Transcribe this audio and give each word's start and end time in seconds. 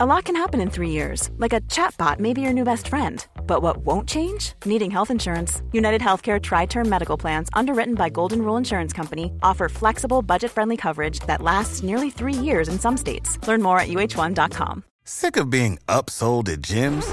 A 0.00 0.06
lot 0.06 0.26
can 0.26 0.36
happen 0.36 0.60
in 0.60 0.70
three 0.70 0.90
years, 0.90 1.28
like 1.38 1.52
a 1.52 1.60
chatbot 1.62 2.20
may 2.20 2.32
be 2.32 2.40
your 2.40 2.52
new 2.52 2.62
best 2.62 2.86
friend. 2.86 3.26
But 3.48 3.62
what 3.62 3.78
won't 3.78 4.08
change? 4.08 4.52
Needing 4.64 4.92
health 4.92 5.10
insurance. 5.10 5.60
United 5.72 6.00
Healthcare 6.00 6.40
Tri 6.40 6.66
Term 6.66 6.88
Medical 6.88 7.16
Plans, 7.16 7.48
underwritten 7.52 7.96
by 7.96 8.08
Golden 8.08 8.42
Rule 8.42 8.56
Insurance 8.56 8.92
Company, 8.92 9.32
offer 9.42 9.68
flexible, 9.68 10.22
budget 10.22 10.52
friendly 10.52 10.76
coverage 10.76 11.18
that 11.26 11.42
lasts 11.42 11.82
nearly 11.82 12.10
three 12.10 12.32
years 12.32 12.68
in 12.68 12.78
some 12.78 12.96
states. 12.96 13.44
Learn 13.48 13.60
more 13.60 13.80
at 13.80 13.88
uh1.com. 13.88 14.84
Sick 15.02 15.36
of 15.36 15.50
being 15.50 15.80
upsold 15.88 16.48
at 16.48 16.60
gyms? 16.60 17.12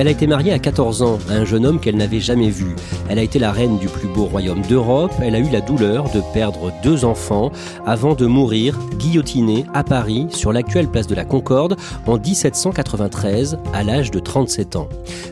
Elle 0.00 0.08
a 0.08 0.12
été 0.12 0.26
mariée 0.26 0.54
à 0.54 0.58
14 0.58 1.02
ans 1.02 1.18
à 1.28 1.34
un 1.34 1.44
jeune 1.44 1.66
homme 1.66 1.78
qu'elle 1.78 1.98
n'avait 1.98 2.20
jamais 2.20 2.48
vu. 2.48 2.74
Elle 3.10 3.18
a 3.18 3.22
été 3.22 3.38
la 3.38 3.52
reine 3.52 3.76
du 3.76 3.86
plus 3.86 4.08
beau 4.08 4.24
royaume 4.24 4.62
d'Europe. 4.62 5.12
Elle 5.20 5.34
a 5.34 5.38
eu 5.38 5.50
la 5.50 5.60
douleur 5.60 6.04
de 6.14 6.22
perdre 6.32 6.72
deux 6.82 7.04
enfants 7.04 7.52
avant 7.84 8.14
de 8.14 8.24
mourir 8.24 8.78
guillotinée 8.96 9.66
à 9.74 9.84
Paris 9.84 10.28
sur 10.30 10.54
l'actuelle 10.54 10.88
place 10.88 11.06
de 11.06 11.14
la 11.14 11.26
Concorde 11.26 11.76
en 12.06 12.16
1793 12.16 13.58
à 13.74 13.82
l'âge 13.82 14.10
de 14.10 14.20
37 14.20 14.76
ans. 14.76 14.88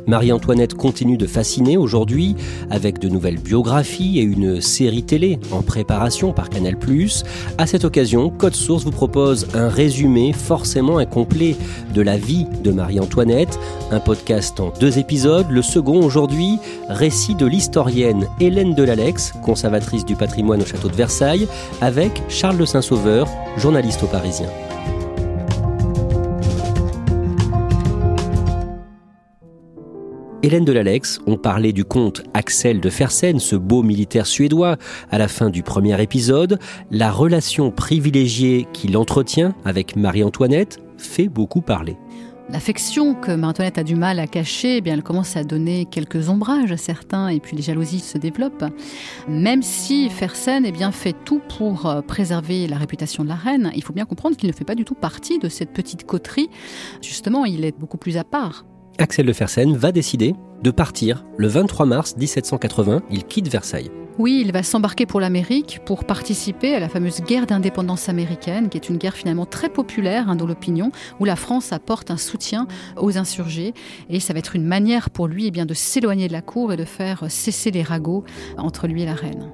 Marie-Antoinette 0.06 0.74
continue 0.74 1.16
de 1.16 1.26
fasciner 1.26 1.78
aujourd'hui 1.78 2.36
avec 2.68 2.98
de 2.98 3.08
nouvelles 3.08 3.38
biographies 3.38 4.18
et 4.18 4.22
une 4.22 4.60
série 4.60 5.02
télé 5.02 5.38
en 5.50 5.62
préparation 5.62 6.34
par 6.34 6.50
Canal+. 6.50 6.76
À 7.56 7.66
cette 7.66 7.86
occasion, 7.86 8.28
Code 8.28 8.54
Source 8.54 8.84
vous 8.84 8.90
propose 8.90 9.48
un 9.54 9.68
résumé 9.70 10.34
forcément 10.34 10.98
incomplet 10.98 11.56
de 11.94 12.02
la 12.02 12.18
vie 12.18 12.46
de 12.62 12.70
Marie-Antoinette, 12.70 13.58
un 13.90 14.00
podcast 14.00 14.57
deux 14.78 14.98
épisodes. 14.98 15.46
Le 15.50 15.62
second 15.62 16.02
aujourd'hui, 16.02 16.58
récit 16.88 17.34
de 17.34 17.46
l'historienne 17.46 18.26
Hélène 18.40 18.74
Delalex, 18.74 19.32
conservatrice 19.42 20.04
du 20.04 20.16
patrimoine 20.16 20.62
au 20.62 20.66
château 20.66 20.88
de 20.88 20.96
Versailles, 20.96 21.48
avec 21.80 22.22
Charles 22.28 22.58
de 22.58 22.64
Saint-Sauveur, 22.64 23.28
journaliste 23.56 24.02
au 24.02 24.06
Parisien. 24.06 24.48
Hélène 30.44 30.64
Delalex, 30.64 31.20
on 31.26 31.36
parlait 31.36 31.72
du 31.72 31.84
comte 31.84 32.22
Axel 32.32 32.80
de 32.80 32.90
Fersen, 32.90 33.40
ce 33.40 33.56
beau 33.56 33.82
militaire 33.82 34.26
suédois, 34.26 34.76
à 35.10 35.18
la 35.18 35.26
fin 35.26 35.50
du 35.50 35.62
premier 35.62 36.00
épisode. 36.00 36.58
La 36.90 37.10
relation 37.10 37.70
privilégiée 37.72 38.66
qu'il 38.72 38.96
entretient 38.96 39.54
avec 39.64 39.96
Marie-Antoinette 39.96 40.78
fait 40.96 41.28
beaucoup 41.28 41.60
parler. 41.60 41.96
L'affection 42.50 43.14
que 43.14 43.30
Marie-Antoinette 43.30 43.76
a 43.76 43.82
du 43.82 43.94
mal 43.94 44.18
à 44.18 44.26
cacher, 44.26 44.78
eh 44.78 44.80
bien, 44.80 44.94
elle 44.94 45.02
commence 45.02 45.36
à 45.36 45.44
donner 45.44 45.84
quelques 45.84 46.30
ombrages 46.30 46.72
à 46.72 46.78
certains 46.78 47.28
et 47.28 47.40
puis 47.40 47.54
les 47.54 47.62
jalousies 47.62 48.00
se 48.00 48.16
développent. 48.16 48.64
Même 49.28 49.62
si 49.62 50.08
Fersen 50.08 50.64
eh 50.64 50.72
bien, 50.72 50.90
fait 50.90 51.14
tout 51.26 51.42
pour 51.58 51.84
euh, 51.84 52.00
préserver 52.00 52.66
la 52.66 52.78
réputation 52.78 53.22
de 53.22 53.28
la 53.28 53.34
reine, 53.34 53.70
il 53.74 53.82
faut 53.82 53.92
bien 53.92 54.06
comprendre 54.06 54.36
qu'il 54.36 54.48
ne 54.48 54.54
fait 54.54 54.64
pas 54.64 54.74
du 54.74 54.86
tout 54.86 54.94
partie 54.94 55.38
de 55.38 55.50
cette 55.50 55.74
petite 55.74 56.06
coterie. 56.06 56.48
Justement, 57.02 57.44
il 57.44 57.66
est 57.66 57.78
beaucoup 57.78 57.98
plus 57.98 58.16
à 58.16 58.24
part. 58.24 58.64
Axel 58.96 59.26
de 59.26 59.32
Fersen 59.34 59.76
va 59.76 59.92
décider 59.92 60.34
de 60.62 60.70
partir 60.70 61.26
le 61.36 61.48
23 61.48 61.84
mars 61.84 62.16
1780. 62.16 63.02
Il 63.10 63.24
quitte 63.24 63.48
Versailles. 63.48 63.90
Oui, 64.18 64.42
il 64.44 64.50
va 64.50 64.64
s'embarquer 64.64 65.06
pour 65.06 65.20
l'Amérique 65.20 65.78
pour 65.84 66.04
participer 66.04 66.74
à 66.74 66.80
la 66.80 66.88
fameuse 66.88 67.20
guerre 67.20 67.46
d'indépendance 67.46 68.08
américaine, 68.08 68.68
qui 68.68 68.76
est 68.76 68.88
une 68.88 68.96
guerre 68.96 69.14
finalement 69.14 69.46
très 69.46 69.68
populaire 69.68 70.28
hein, 70.28 70.34
dans 70.34 70.46
l'opinion, 70.46 70.90
où 71.20 71.24
la 71.24 71.36
France 71.36 71.72
apporte 71.72 72.10
un 72.10 72.16
soutien 72.16 72.66
aux 72.96 73.16
insurgés. 73.16 73.74
Et 74.10 74.18
ça 74.18 74.32
va 74.32 74.40
être 74.40 74.56
une 74.56 74.66
manière 74.66 75.10
pour 75.10 75.28
lui 75.28 75.46
eh 75.46 75.64
de 75.64 75.74
s'éloigner 75.74 76.26
de 76.26 76.32
la 76.32 76.42
cour 76.42 76.72
et 76.72 76.76
de 76.76 76.84
faire 76.84 77.26
cesser 77.28 77.70
les 77.70 77.84
ragots 77.84 78.24
entre 78.56 78.88
lui 78.88 79.02
et 79.02 79.06
la 79.06 79.14
reine. 79.14 79.52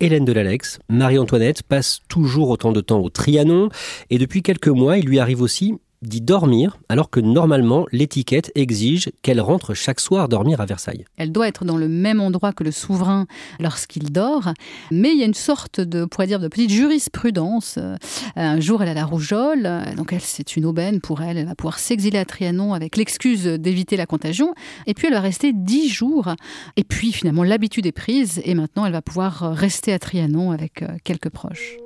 Hélène 0.00 0.26
de 0.26 0.32
l'Alex, 0.32 0.78
Marie-Antoinette 0.90 1.62
passe 1.62 2.00
toujours 2.08 2.50
autant 2.50 2.72
de 2.72 2.82
temps 2.82 3.00
au 3.00 3.08
Trianon 3.08 3.70
et 4.10 4.18
depuis 4.18 4.42
quelques 4.42 4.68
mois, 4.68 4.98
il 4.98 5.06
lui 5.06 5.18
arrive 5.18 5.40
aussi 5.40 5.78
d'y 6.02 6.20
dormir, 6.20 6.78
alors 6.88 7.10
que 7.10 7.20
normalement 7.20 7.86
l'étiquette 7.92 8.52
exige 8.54 9.10
qu'elle 9.22 9.40
rentre 9.40 9.74
chaque 9.74 10.00
soir 10.00 10.28
dormir 10.28 10.60
à 10.60 10.66
Versailles. 10.66 11.04
Elle 11.16 11.32
doit 11.32 11.48
être 11.48 11.64
dans 11.64 11.76
le 11.76 11.88
même 11.88 12.20
endroit 12.20 12.52
que 12.52 12.64
le 12.64 12.70
souverain 12.70 13.26
lorsqu'il 13.58 14.12
dort, 14.12 14.52
mais 14.90 15.10
il 15.10 15.18
y 15.18 15.22
a 15.22 15.26
une 15.26 15.34
sorte 15.34 15.80
de, 15.80 16.04
pourrait 16.04 16.26
dire, 16.26 16.40
de 16.40 16.48
petite 16.48 16.70
jurisprudence. 16.70 17.76
Euh, 17.78 17.96
un 18.36 18.60
jour, 18.60 18.82
elle 18.82 18.88
a 18.88 18.94
la 18.94 19.04
rougeole, 19.04 19.68
donc 19.96 20.12
elle, 20.12 20.20
c'est 20.20 20.56
une 20.56 20.66
aubaine 20.66 21.00
pour 21.00 21.22
elle. 21.22 21.36
Elle 21.36 21.46
va 21.46 21.54
pouvoir 21.54 21.78
s'exiler 21.78 22.18
à 22.18 22.24
Trianon 22.24 22.74
avec 22.74 22.96
l'excuse 22.96 23.44
d'éviter 23.44 23.96
la 23.96 24.06
contagion, 24.06 24.54
et 24.86 24.94
puis 24.94 25.08
elle 25.08 25.14
va 25.14 25.20
rester 25.20 25.52
dix 25.52 25.88
jours. 25.88 26.34
Et 26.76 26.84
puis 26.84 27.12
finalement, 27.12 27.42
l'habitude 27.42 27.86
est 27.86 27.92
prise, 27.92 28.40
et 28.44 28.54
maintenant, 28.54 28.86
elle 28.86 28.92
va 28.92 29.02
pouvoir 29.02 29.52
rester 29.54 29.92
à 29.92 29.98
Trianon 29.98 30.52
avec 30.52 30.82
euh, 30.82 30.88
quelques 31.04 31.30
proches. 31.30 31.76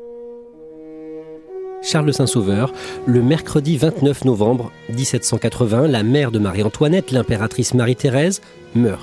Charles 1.83 2.15
Saint-Sauveur, 2.15 2.73
le 3.07 3.23
mercredi 3.23 3.77
29 3.77 4.25
novembre 4.25 4.71
1780, 4.91 5.89
la 5.89 6.05
mère 6.05 6.31
de 6.31 6.39
Marie-Antoinette, 6.39 7.11
l'impératrice 7.11 7.75
Marie-Thérèse, 7.75 8.41
meurt. 8.77 9.03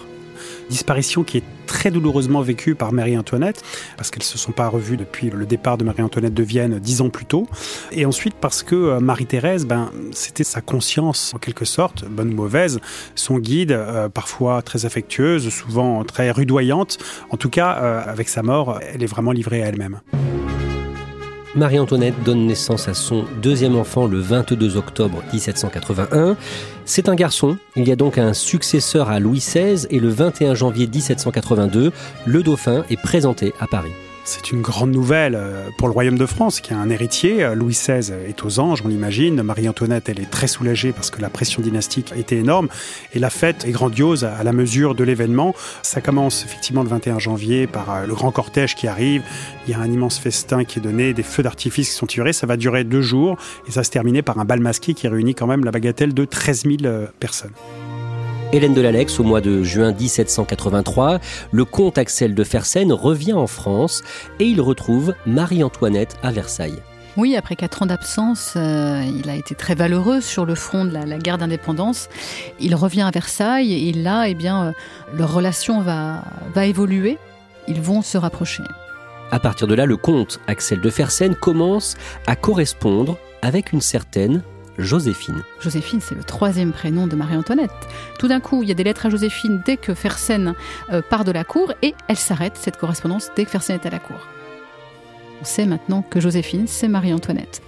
Disparition 0.69 1.23
qui 1.23 1.39
est 1.39 1.43
très 1.67 1.91
douloureusement 1.91 2.41
vécue 2.41 2.75
par 2.75 2.93
Marie-Antoinette, 2.93 3.63
parce 3.97 4.11
qu'elles 4.11 4.21
ne 4.21 4.25
se 4.25 4.37
sont 4.37 4.53
pas 4.53 4.69
revues 4.69 4.95
depuis 4.95 5.29
le 5.29 5.45
départ 5.45 5.77
de 5.77 5.83
Marie-Antoinette 5.83 6.33
de 6.33 6.43
Vienne 6.43 6.79
dix 6.79 7.01
ans 7.01 7.09
plus 7.09 7.25
tôt. 7.25 7.47
Et 7.91 8.05
ensuite 8.05 8.35
parce 8.39 8.63
que 8.63 8.75
euh, 8.75 8.99
Marie-Thérèse, 9.01 9.65
ben, 9.65 9.91
c'était 10.11 10.45
sa 10.45 10.61
conscience, 10.61 11.33
en 11.35 11.37
quelque 11.37 11.65
sorte, 11.65 12.05
bonne 12.05 12.31
ou 12.31 12.35
mauvaise, 12.35 12.79
son 13.13 13.39
guide, 13.39 13.73
euh, 13.73 14.07
parfois 14.07 14.61
très 14.61 14.85
affectueuse, 14.85 15.49
souvent 15.49 16.03
très 16.05 16.31
rudoyante. 16.31 16.97
En 17.29 17.35
tout 17.35 17.49
cas, 17.49 17.77
euh, 17.81 18.01
avec 18.05 18.29
sa 18.29 18.41
mort, 18.41 18.79
elle 18.93 19.03
est 19.03 19.07
vraiment 19.07 19.33
livrée 19.33 19.63
à 19.63 19.67
elle-même. 19.67 19.99
Marie-Antoinette 21.55 22.23
donne 22.23 22.45
naissance 22.45 22.87
à 22.87 22.93
son 22.93 23.25
deuxième 23.41 23.75
enfant 23.75 24.05
le 24.05 24.19
22 24.19 24.77
octobre 24.77 25.23
1781. 25.33 26.37
C'est 26.85 27.09
un 27.09 27.15
garçon, 27.15 27.57
il 27.75 27.87
y 27.87 27.91
a 27.91 27.95
donc 27.95 28.17
un 28.17 28.33
successeur 28.33 29.09
à 29.09 29.19
Louis 29.19 29.39
XVI 29.39 29.87
et 29.89 29.99
le 29.99 30.09
21 30.09 30.53
janvier 30.53 30.87
1782, 30.87 31.91
le 32.25 32.43
dauphin 32.43 32.83
est 32.89 33.01
présenté 33.01 33.53
à 33.59 33.67
Paris. 33.67 33.93
C'est 34.31 34.51
une 34.51 34.61
grande 34.61 34.91
nouvelle 34.91 35.33
euh, 35.33 35.71
pour 35.75 35.87
le 35.87 35.93
royaume 35.93 36.19
de 36.19 36.27
France 36.27 36.61
qui 36.61 36.71
a 36.71 36.77
un 36.77 36.91
héritier. 36.91 37.43
Euh, 37.43 37.55
Louis 37.55 37.73
XVI 37.73 38.13
est 38.27 38.45
aux 38.45 38.59
anges, 38.59 38.83
on 38.85 38.87
l'imagine. 38.87 39.41
Marie-Antoinette, 39.41 40.07
elle 40.07 40.19
est 40.19 40.29
très 40.29 40.45
soulagée 40.45 40.91
parce 40.91 41.09
que 41.09 41.19
la 41.19 41.31
pression 41.31 41.63
dynastique 41.63 42.13
était 42.15 42.35
énorme. 42.37 42.67
Et 43.15 43.19
la 43.19 43.31
fête 43.31 43.65
est 43.65 43.71
grandiose 43.71 44.25
à 44.25 44.43
la 44.43 44.53
mesure 44.53 44.93
de 44.93 45.03
l'événement. 45.03 45.55
Ça 45.81 45.99
commence 45.99 46.45
effectivement 46.45 46.83
le 46.83 46.89
21 46.89 47.17
janvier 47.17 47.65
par 47.65 47.89
euh, 47.89 48.05
le 48.05 48.13
grand 48.13 48.29
cortège 48.29 48.75
qui 48.75 48.87
arrive. 48.87 49.23
Il 49.65 49.71
y 49.71 49.73
a 49.73 49.79
un 49.79 49.91
immense 49.91 50.19
festin 50.19 50.63
qui 50.63 50.77
est 50.77 50.83
donné, 50.83 51.15
des 51.15 51.23
feux 51.23 51.41
d'artifice 51.41 51.89
qui 51.89 51.95
sont 51.95 52.05
tirés. 52.05 52.31
Ça 52.31 52.45
va 52.45 52.55
durer 52.55 52.83
deux 52.83 53.01
jours 53.01 53.35
et 53.67 53.71
ça 53.71 53.83
se 53.83 53.89
terminer 53.89 54.21
par 54.21 54.37
un 54.37 54.45
bal 54.45 54.59
masqué 54.59 54.93
qui 54.93 55.07
réunit 55.07 55.33
quand 55.33 55.47
même 55.47 55.65
la 55.65 55.71
bagatelle 55.71 56.13
de 56.13 56.25
13 56.25 56.65
000 56.65 56.77
personnes. 57.19 57.53
Hélène 58.51 58.73
de 58.73 58.81
l'Alex, 58.81 59.19
au 59.19 59.23
mois 59.23 59.41
de 59.41 59.61
juin 59.61 59.91
1783, 59.91 61.19
le 61.51 61.65
comte 61.65 61.99
Axel 61.99 62.33
de 62.33 62.43
Fersen 62.43 62.91
revient 62.91 63.33
en 63.33 63.45
France 63.45 64.01
et 64.39 64.45
il 64.45 64.59
retrouve 64.59 65.13
Marie-Antoinette 65.27 66.17
à 66.23 66.31
Versailles. 66.31 66.81
Oui, 67.15 67.35
après 67.35 67.55
quatre 67.55 67.83
ans 67.83 67.85
d'absence, 67.85 68.53
euh, 68.55 69.03
il 69.05 69.29
a 69.29 69.35
été 69.35 69.53
très 69.53 69.75
valeureux 69.75 70.19
sur 70.19 70.45
le 70.45 70.55
front 70.55 70.83
de 70.83 70.91
la, 70.91 71.17
guerre 71.19 71.37
d'indépendance. 71.37 72.09
Il 72.59 72.73
revient 72.73 73.03
à 73.03 73.11
Versailles 73.11 73.87
et 73.87 73.93
là, 73.93 74.27
eh 74.27 74.33
bien, 74.33 74.65
euh, 74.65 74.71
leur 75.15 75.31
relation 75.31 75.81
va, 75.81 76.23
va 76.55 76.65
évoluer. 76.65 77.19
Ils 77.67 77.81
vont 77.81 78.01
se 78.01 78.17
rapprocher. 78.17 78.63
À 79.29 79.39
partir 79.39 79.67
de 79.67 79.75
là, 79.75 79.85
le 79.85 79.95
comte 79.95 80.39
Axel 80.47 80.81
de 80.81 80.89
Fersen 80.89 81.35
commence 81.35 81.97
à 82.25 82.35
correspondre 82.35 83.15
avec 83.43 83.73
une 83.73 83.81
certaine 83.81 84.41
Joséphine. 84.79 85.43
Joséphine, 85.59 85.99
c'est 85.99 86.15
le 86.15 86.23
troisième 86.23 86.71
prénom 86.71 87.05
de 87.05 87.15
Marie-Antoinette. 87.15 87.69
Tout 88.17 88.29
d'un 88.29 88.39
coup, 88.39 88.63
il 88.63 88.69
y 88.69 88.71
a 88.71 88.75
des 88.75 88.85
lettres 88.85 89.05
à 89.05 89.09
Joséphine 89.09 89.61
dès 89.65 89.75
que 89.75 89.93
Fersen 89.93 90.55
euh, 90.91 91.01
part 91.01 91.25
de 91.25 91.31
la 91.31 91.43
cour 91.43 91.73
et 91.81 91.93
elle 92.07 92.15
s'arrête, 92.15 92.55
cette 92.55 92.77
correspondance, 92.77 93.29
dès 93.35 93.43
que 93.43 93.51
Fersen 93.51 93.75
est 93.75 93.85
à 93.85 93.89
la 93.89 93.99
cour. 93.99 94.17
On 95.41 95.45
sait 95.45 95.65
maintenant 95.65 96.01
que 96.01 96.21
Joséphine, 96.21 96.65
c'est 96.67 96.87
Marie-Antoinette. 96.87 97.61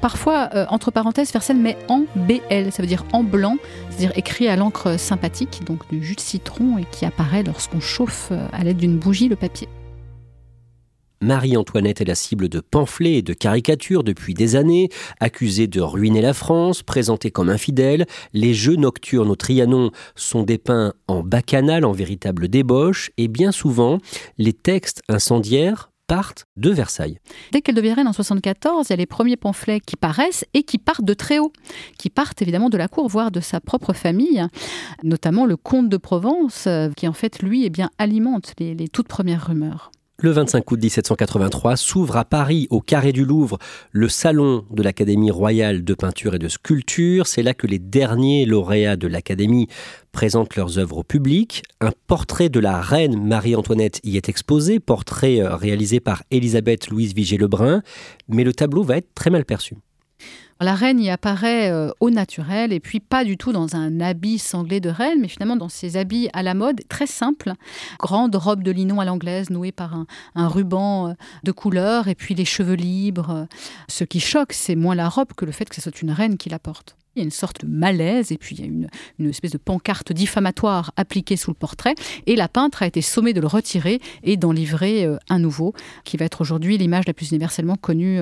parfois, 0.00 0.50
euh, 0.54 0.66
entre 0.68 0.90
parenthèses, 0.90 1.30
Fersen 1.30 1.60
met 1.60 1.76
en 1.88 2.04
BL, 2.14 2.70
ça 2.72 2.82
veut 2.82 2.88
dire 2.88 3.04
en 3.12 3.22
blanc, 3.24 3.56
c'est-à-dire 3.90 4.12
écrit 4.16 4.48
à 4.48 4.56
l'encre 4.56 4.98
sympathique, 4.98 5.62
donc 5.64 5.88
du 5.90 6.02
jus 6.02 6.16
de 6.16 6.20
citron, 6.20 6.78
et 6.78 6.86
qui 6.90 7.04
apparaît 7.06 7.42
lorsqu'on 7.42 7.80
chauffe 7.80 8.28
euh, 8.30 8.46
à 8.52 8.64
l'aide 8.64 8.78
d'une 8.78 8.98
bougie 8.98 9.28
le 9.28 9.36
papier. 9.36 9.68
Marie-Antoinette 11.22 12.00
est 12.00 12.06
la 12.06 12.16
cible 12.16 12.48
de 12.48 12.58
pamphlets 12.58 13.14
et 13.14 13.22
de 13.22 13.32
caricatures 13.32 14.02
depuis 14.02 14.34
des 14.34 14.56
années, 14.56 14.88
accusée 15.20 15.68
de 15.68 15.80
ruiner 15.80 16.20
la 16.20 16.34
France, 16.34 16.82
présentée 16.82 17.30
comme 17.30 17.48
infidèle. 17.48 18.06
Les 18.32 18.54
jeux 18.54 18.74
nocturnes 18.74 19.30
au 19.30 19.36
Trianon 19.36 19.92
sont 20.16 20.42
dépeints 20.42 20.94
en 21.06 21.22
bacchanal, 21.22 21.84
en 21.84 21.92
véritable 21.92 22.48
débauche, 22.48 23.12
et 23.18 23.28
bien 23.28 23.52
souvent, 23.52 23.98
les 24.36 24.52
textes 24.52 25.02
incendiaires 25.08 25.90
partent 26.08 26.46
de 26.56 26.70
Versailles. 26.70 27.18
Dès 27.52 27.62
qu'elle 27.62 27.76
devient 27.76 27.92
reine 27.92 28.08
en 28.08 28.12
74, 28.12 28.88
il 28.88 28.90
y 28.90 28.92
a 28.92 28.96
les 28.96 29.06
premiers 29.06 29.36
pamphlets 29.36 29.80
qui 29.80 29.94
paraissent 29.94 30.44
et 30.54 30.64
qui 30.64 30.78
partent 30.78 31.04
de 31.04 31.14
très 31.14 31.38
haut, 31.38 31.52
qui 31.98 32.10
partent 32.10 32.42
évidemment 32.42 32.68
de 32.68 32.76
la 32.76 32.88
cour, 32.88 33.08
voire 33.08 33.30
de 33.30 33.40
sa 33.40 33.60
propre 33.60 33.92
famille, 33.92 34.44
notamment 35.04 35.46
le 35.46 35.56
comte 35.56 35.88
de 35.88 35.96
Provence, 35.96 36.66
euh, 36.66 36.90
qui 36.96 37.06
en 37.06 37.12
fait, 37.12 37.42
lui, 37.42 37.64
eh 37.64 37.70
bien, 37.70 37.90
alimente 37.98 38.54
les, 38.58 38.74
les 38.74 38.88
toutes 38.88 39.08
premières 39.08 39.46
rumeurs. 39.46 39.92
Le 40.22 40.30
25 40.30 40.70
août 40.70 40.80
1783 40.80 41.74
s'ouvre 41.74 42.16
à 42.16 42.24
Paris, 42.24 42.68
au 42.70 42.80
Carré 42.80 43.10
du 43.10 43.24
Louvre, 43.24 43.58
le 43.90 44.08
salon 44.08 44.64
de 44.70 44.80
l'Académie 44.80 45.32
royale 45.32 45.82
de 45.82 45.94
peinture 45.94 46.36
et 46.36 46.38
de 46.38 46.46
sculpture. 46.46 47.26
C'est 47.26 47.42
là 47.42 47.54
que 47.54 47.66
les 47.66 47.80
derniers 47.80 48.46
lauréats 48.46 48.94
de 48.94 49.08
l'Académie 49.08 49.66
présentent 50.12 50.54
leurs 50.54 50.78
œuvres 50.78 50.98
au 50.98 51.02
public. 51.02 51.64
Un 51.80 51.90
portrait 52.06 52.50
de 52.50 52.60
la 52.60 52.80
reine 52.80 53.20
Marie-Antoinette 53.20 53.98
y 54.04 54.16
est 54.16 54.28
exposé, 54.28 54.78
portrait 54.78 55.40
euh, 55.40 55.56
réalisé 55.56 55.98
par 55.98 56.22
Elisabeth 56.30 56.88
Louise 56.88 57.14
Vigée-Lebrun, 57.14 57.82
mais 58.28 58.44
le 58.44 58.52
tableau 58.52 58.84
va 58.84 58.98
être 58.98 59.12
très 59.16 59.30
mal 59.30 59.44
perçu. 59.44 59.74
La 60.62 60.76
reine 60.76 61.00
y 61.00 61.10
apparaît 61.10 61.70
euh, 61.72 61.90
au 61.98 62.10
naturel 62.10 62.72
et 62.72 62.78
puis 62.78 63.00
pas 63.00 63.24
du 63.24 63.36
tout 63.36 63.52
dans 63.52 63.74
un 63.74 64.00
habit 64.00 64.38
sanglé 64.38 64.78
de 64.78 64.90
reine, 64.90 65.18
mais 65.20 65.26
finalement 65.26 65.56
dans 65.56 65.68
ses 65.68 65.96
habits 65.96 66.28
à 66.34 66.44
la 66.44 66.54
mode, 66.54 66.82
très 66.88 67.08
simples. 67.08 67.54
Grande 67.98 68.36
robe 68.36 68.62
de 68.62 68.70
linon 68.70 69.00
à 69.00 69.04
l'anglaise 69.04 69.50
nouée 69.50 69.72
par 69.72 69.94
un, 69.94 70.48
ruban 70.48 71.08
euh, 71.08 71.12
de 71.42 71.50
couleur 71.50 72.06
et 72.06 72.14
puis 72.14 72.34
les 72.34 72.44
cheveux 72.44 72.74
libres. 72.74 73.48
Ce 73.88 74.04
qui 74.04 74.20
choque, 74.20 74.52
c'est 74.52 74.76
moins 74.76 74.94
la 74.94 75.08
robe 75.08 75.32
que 75.36 75.44
le 75.44 75.50
fait 75.50 75.68
que 75.68 75.74
ce 75.74 75.80
soit 75.80 76.00
une 76.00 76.12
reine 76.12 76.36
qui 76.36 76.48
la 76.48 76.60
porte. 76.60 76.96
Il 77.16 77.18
y 77.18 77.22
a 77.22 77.24
une 77.24 77.32
sorte 77.32 77.62
de 77.62 77.66
malaise 77.66 78.30
et 78.30 78.38
puis 78.38 78.56
il 78.56 78.60
y 78.60 78.64
a 78.64 78.88
une, 79.18 79.28
espèce 79.28 79.50
de 79.50 79.58
pancarte 79.58 80.12
diffamatoire 80.12 80.92
appliquée 80.96 81.36
sous 81.36 81.50
le 81.50 81.56
portrait. 81.56 81.94
Et 82.26 82.36
la 82.36 82.48
peintre 82.48 82.82
a 82.82 82.86
été 82.86 83.02
sommée 83.02 83.32
de 83.32 83.40
le 83.40 83.48
retirer 83.48 84.00
et 84.22 84.36
d'en 84.36 84.52
livrer 84.52 85.04
euh, 85.06 85.18
un 85.28 85.40
nouveau, 85.40 85.74
qui 86.04 86.16
va 86.16 86.24
être 86.24 86.40
aujourd'hui 86.40 86.78
l'image 86.78 87.06
la 87.06 87.14
plus 87.14 87.30
universellement 87.30 87.76
connue 87.76 88.20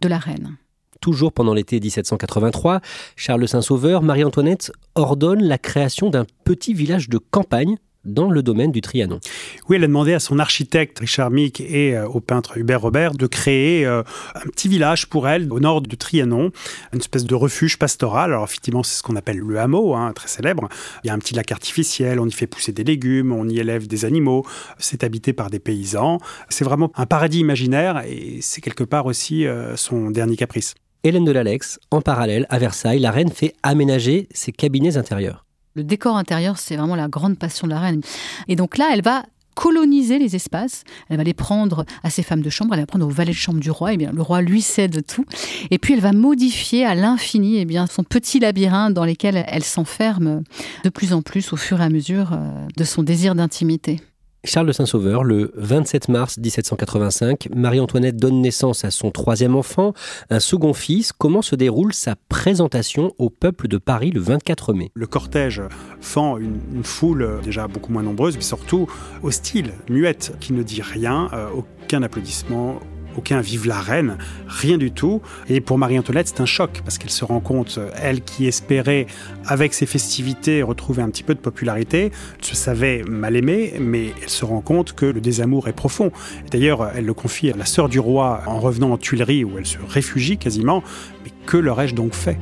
de 0.00 0.08
la 0.08 0.18
reine 0.18 0.56
toujours 1.00 1.32
pendant 1.32 1.54
l'été 1.54 1.80
1783, 1.80 2.80
Charles 3.16 3.48
Saint-Sauveur, 3.48 4.02
Marie-Antoinette 4.02 4.72
ordonne 4.94 5.42
la 5.42 5.58
création 5.58 6.10
d'un 6.10 6.26
petit 6.44 6.74
village 6.74 7.08
de 7.08 7.18
campagne 7.18 7.76
dans 8.04 8.30
le 8.30 8.42
domaine 8.42 8.72
du 8.72 8.80
Trianon. 8.80 9.20
Oui, 9.68 9.76
elle 9.76 9.84
a 9.84 9.86
demandé 9.86 10.14
à 10.14 10.20
son 10.20 10.38
architecte 10.38 10.98
Richard 11.00 11.30
Mick 11.30 11.60
et 11.60 11.96
euh, 11.96 12.08
au 12.08 12.20
peintre 12.20 12.56
Hubert 12.56 12.80
Robert 12.80 13.12
de 13.12 13.26
créer 13.26 13.84
euh, 13.84 14.02
un 14.34 14.48
petit 14.48 14.68
village 14.68 15.06
pour 15.06 15.28
elle 15.28 15.52
au 15.52 15.60
nord 15.60 15.82
du 15.82 15.96
Trianon, 15.96 16.50
une 16.92 16.98
espèce 16.98 17.24
de 17.24 17.34
refuge 17.34 17.78
pastoral. 17.78 18.32
Alors 18.32 18.44
effectivement, 18.44 18.82
c'est 18.82 18.96
ce 18.96 19.02
qu'on 19.02 19.16
appelle 19.16 19.38
le 19.38 19.58
hameau, 19.58 19.94
hein, 19.94 20.12
très 20.14 20.28
célèbre. 20.28 20.68
Il 21.04 21.08
y 21.08 21.10
a 21.10 21.14
un 21.14 21.18
petit 21.18 21.34
lac 21.34 21.52
artificiel, 21.52 22.20
on 22.20 22.26
y 22.26 22.32
fait 22.32 22.46
pousser 22.46 22.72
des 22.72 22.84
légumes, 22.84 23.32
on 23.32 23.48
y 23.48 23.58
élève 23.58 23.86
des 23.86 24.04
animaux. 24.04 24.46
C'est 24.78 25.04
habité 25.04 25.32
par 25.32 25.50
des 25.50 25.58
paysans. 25.58 26.18
C'est 26.48 26.64
vraiment 26.64 26.90
un 26.96 27.06
paradis 27.06 27.40
imaginaire 27.40 28.02
et 28.06 28.38
c'est 28.40 28.60
quelque 28.60 28.84
part 28.84 29.06
aussi 29.06 29.46
euh, 29.46 29.76
son 29.76 30.10
dernier 30.10 30.36
caprice. 30.36 30.74
Hélène 31.02 31.24
de 31.24 31.32
l'Alex, 31.32 31.80
en 31.90 32.02
parallèle, 32.02 32.46
à 32.50 32.58
Versailles, 32.58 32.98
la 32.98 33.10
reine 33.10 33.30
fait 33.30 33.54
aménager 33.62 34.28
ses 34.32 34.52
cabinets 34.52 34.98
intérieurs. 34.98 35.46
Le 35.74 35.82
décor 35.82 36.16
intérieur, 36.16 36.58
c'est 36.58 36.76
vraiment 36.76 36.96
la 36.96 37.08
grande 37.08 37.38
passion 37.38 37.66
de 37.66 37.72
la 37.72 37.80
reine. 37.80 38.02
Et 38.48 38.56
donc 38.56 38.76
là, 38.76 38.90
elle 38.92 39.02
va 39.02 39.24
coloniser 39.54 40.18
les 40.18 40.36
espaces. 40.36 40.84
Elle 41.08 41.16
va 41.16 41.24
les 41.24 41.34
prendre 41.34 41.84
à 42.02 42.10
ses 42.10 42.22
femmes 42.22 42.42
de 42.42 42.50
chambre, 42.50 42.74
elle 42.74 42.80
va 42.80 42.86
prendre 42.86 43.06
au 43.06 43.10
valet 43.10 43.32
de 43.32 43.36
chambre 43.36 43.60
du 43.60 43.70
roi. 43.70 43.94
Et 43.94 43.96
bien, 43.96 44.12
le 44.12 44.20
roi 44.20 44.42
lui 44.42 44.60
cède 44.60 45.04
tout. 45.06 45.24
Et 45.70 45.78
puis, 45.78 45.94
elle 45.94 46.00
va 46.00 46.12
modifier 46.12 46.84
à 46.84 46.94
l'infini 46.94 47.56
et 47.56 47.60
eh 47.60 47.64
bien 47.64 47.86
son 47.86 48.04
petit 48.04 48.38
labyrinthe 48.38 48.92
dans 48.92 49.04
lequel 49.04 49.44
elle 49.48 49.64
s'enferme 49.64 50.42
de 50.84 50.88
plus 50.90 51.12
en 51.12 51.22
plus 51.22 51.52
au 51.52 51.56
fur 51.56 51.80
et 51.80 51.84
à 51.84 51.88
mesure 51.88 52.32
euh, 52.32 52.66
de 52.76 52.84
son 52.84 53.02
désir 53.02 53.34
d'intimité. 53.34 54.00
Charles 54.42 54.68
de 54.68 54.72
Saint-Sauveur, 54.72 55.22
le 55.22 55.52
27 55.54 56.08
mars 56.08 56.38
1785, 56.38 57.48
Marie-Antoinette 57.54 58.16
donne 58.16 58.40
naissance 58.40 58.86
à 58.86 58.90
son 58.90 59.10
troisième 59.10 59.54
enfant, 59.54 59.92
un 60.30 60.40
second 60.40 60.72
fils. 60.72 61.12
Comment 61.12 61.42
se 61.42 61.56
déroule 61.56 61.92
sa 61.92 62.16
présentation 62.30 63.12
au 63.18 63.28
peuple 63.28 63.68
de 63.68 63.76
Paris 63.76 64.10
le 64.10 64.20
24 64.20 64.72
mai? 64.72 64.92
Le 64.94 65.06
cortège 65.06 65.60
fend 66.00 66.38
une, 66.38 66.60
foule 66.82 67.40
déjà 67.42 67.68
beaucoup 67.68 67.92
moins 67.92 68.02
nombreuse, 68.02 68.36
mais 68.36 68.42
surtout 68.42 68.88
hostile, 69.22 69.72
muette, 69.90 70.32
qui 70.40 70.54
ne 70.54 70.62
dit 70.62 70.80
rien, 70.80 71.28
euh, 71.34 71.48
aucun 71.54 72.02
applaudissement, 72.02 72.80
aucun 73.16 73.40
vive 73.40 73.66
la 73.66 73.80
reine, 73.80 74.16
rien 74.46 74.78
du 74.78 74.90
tout. 74.90 75.20
Et 75.48 75.60
pour 75.60 75.78
Marie-Antoinette, 75.78 76.28
c'est 76.28 76.40
un 76.40 76.46
choc 76.46 76.80
parce 76.84 76.98
qu'elle 76.98 77.10
se 77.10 77.24
rend 77.24 77.40
compte, 77.40 77.78
elle 77.96 78.22
qui 78.22 78.46
espérait, 78.46 79.06
avec 79.46 79.74
ses 79.74 79.86
festivités, 79.86 80.62
retrouver 80.62 81.02
un 81.02 81.10
petit 81.10 81.22
peu 81.22 81.34
de 81.34 81.40
popularité, 81.40 82.12
se 82.40 82.54
savait 82.54 83.02
mal 83.08 83.36
aimée, 83.36 83.74
mais 83.80 84.12
elle 84.22 84.28
se 84.28 84.44
rend 84.44 84.60
compte 84.60 84.92
que 84.94 85.06
le 85.06 85.20
désamour 85.20 85.68
est 85.68 85.72
profond. 85.72 86.12
D'ailleurs, 86.50 86.90
elle 86.94 87.06
le 87.06 87.14
confie 87.14 87.50
à 87.50 87.56
la 87.56 87.66
sœur 87.66 87.88
du 87.88 87.98
roi 87.98 88.42
en 88.46 88.60
revenant 88.60 88.92
en 88.92 88.98
Tuileries 88.98 89.44
où 89.44 89.58
elle 89.58 89.66
se 89.66 89.78
réfugie 89.88 90.38
quasiment. 90.38 90.82
Mais 91.24 91.32
que 91.46 91.56
leur 91.56 91.80
ai-je 91.80 91.94
donc 91.94 92.14
fait? 92.14 92.38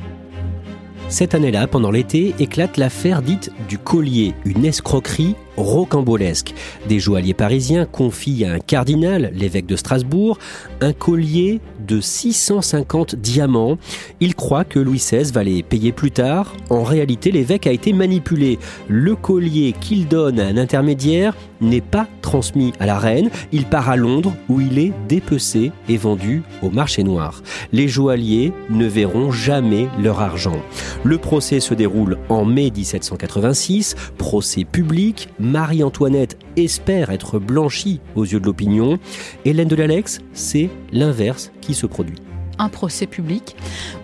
Cette 1.07 1.33
année-là, 1.33 1.65
pendant 1.65 1.89
l'été, 1.89 2.35
éclate 2.37 2.77
l'affaire 2.77 3.23
dite 3.23 3.51
du 3.67 3.79
collier, 3.79 4.35
une 4.45 4.63
escroquerie 4.63 5.35
rocambolesque. 5.59 6.53
Des 6.87 6.99
joailliers 6.99 7.33
parisiens 7.33 7.85
confient 7.85 8.45
à 8.45 8.53
un 8.53 8.59
cardinal, 8.59 9.31
l'évêque 9.33 9.65
de 9.65 9.75
Strasbourg, 9.75 10.37
un 10.81 10.93
collier 10.93 11.61
de 11.85 11.99
650 12.01 13.15
diamants. 13.15 13.77
Il 14.19 14.35
croit 14.35 14.63
que 14.63 14.79
Louis 14.79 14.97
XVI 14.97 15.31
va 15.31 15.43
les 15.43 15.63
payer 15.63 15.91
plus 15.91 16.11
tard. 16.11 16.55
En 16.69 16.83
réalité, 16.83 17.31
l'évêque 17.31 17.67
a 17.67 17.71
été 17.71 17.93
manipulé. 17.93 18.59
Le 18.87 19.15
collier 19.15 19.73
qu'il 19.79 20.07
donne 20.07 20.39
à 20.39 20.47
un 20.47 20.57
intermédiaire 20.57 21.35
n'est 21.61 21.81
pas 21.81 22.07
transmis 22.21 22.73
à 22.79 22.85
la 22.85 22.97
reine. 22.97 23.29
Il 23.51 23.65
part 23.65 23.89
à 23.89 23.95
Londres 23.95 24.33
où 24.47 24.61
il 24.61 24.79
est 24.79 24.93
dépecé 25.07 25.71
et 25.87 25.97
vendu 25.97 26.43
au 26.61 26.69
marché 26.69 27.03
noir. 27.03 27.41
Les 27.71 27.87
joailliers 27.87 28.53
ne 28.69 28.85
verront 28.85 29.31
jamais 29.31 29.87
leur 30.01 30.21
argent. 30.21 30.61
Le 31.03 31.17
procès 31.17 31.59
se 31.59 31.73
déroule 31.73 32.17
en 32.29 32.45
mai 32.45 32.71
1786, 32.75 33.95
procès 34.17 34.63
public. 34.63 35.29
Marie-Antoinette 35.49 36.37
espère 36.55 37.09
être 37.09 37.39
blanchie 37.39 37.99
aux 38.15 38.23
yeux 38.23 38.39
de 38.39 38.45
l'opinion. 38.45 38.99
Hélène 39.45 39.67
de 39.67 39.75
l'Alex, 39.75 40.19
c'est 40.33 40.69
l'inverse 40.91 41.51
qui 41.61 41.73
se 41.73 41.85
produit 41.85 42.17
un 42.59 42.67
procès 42.67 43.07
public 43.07 43.55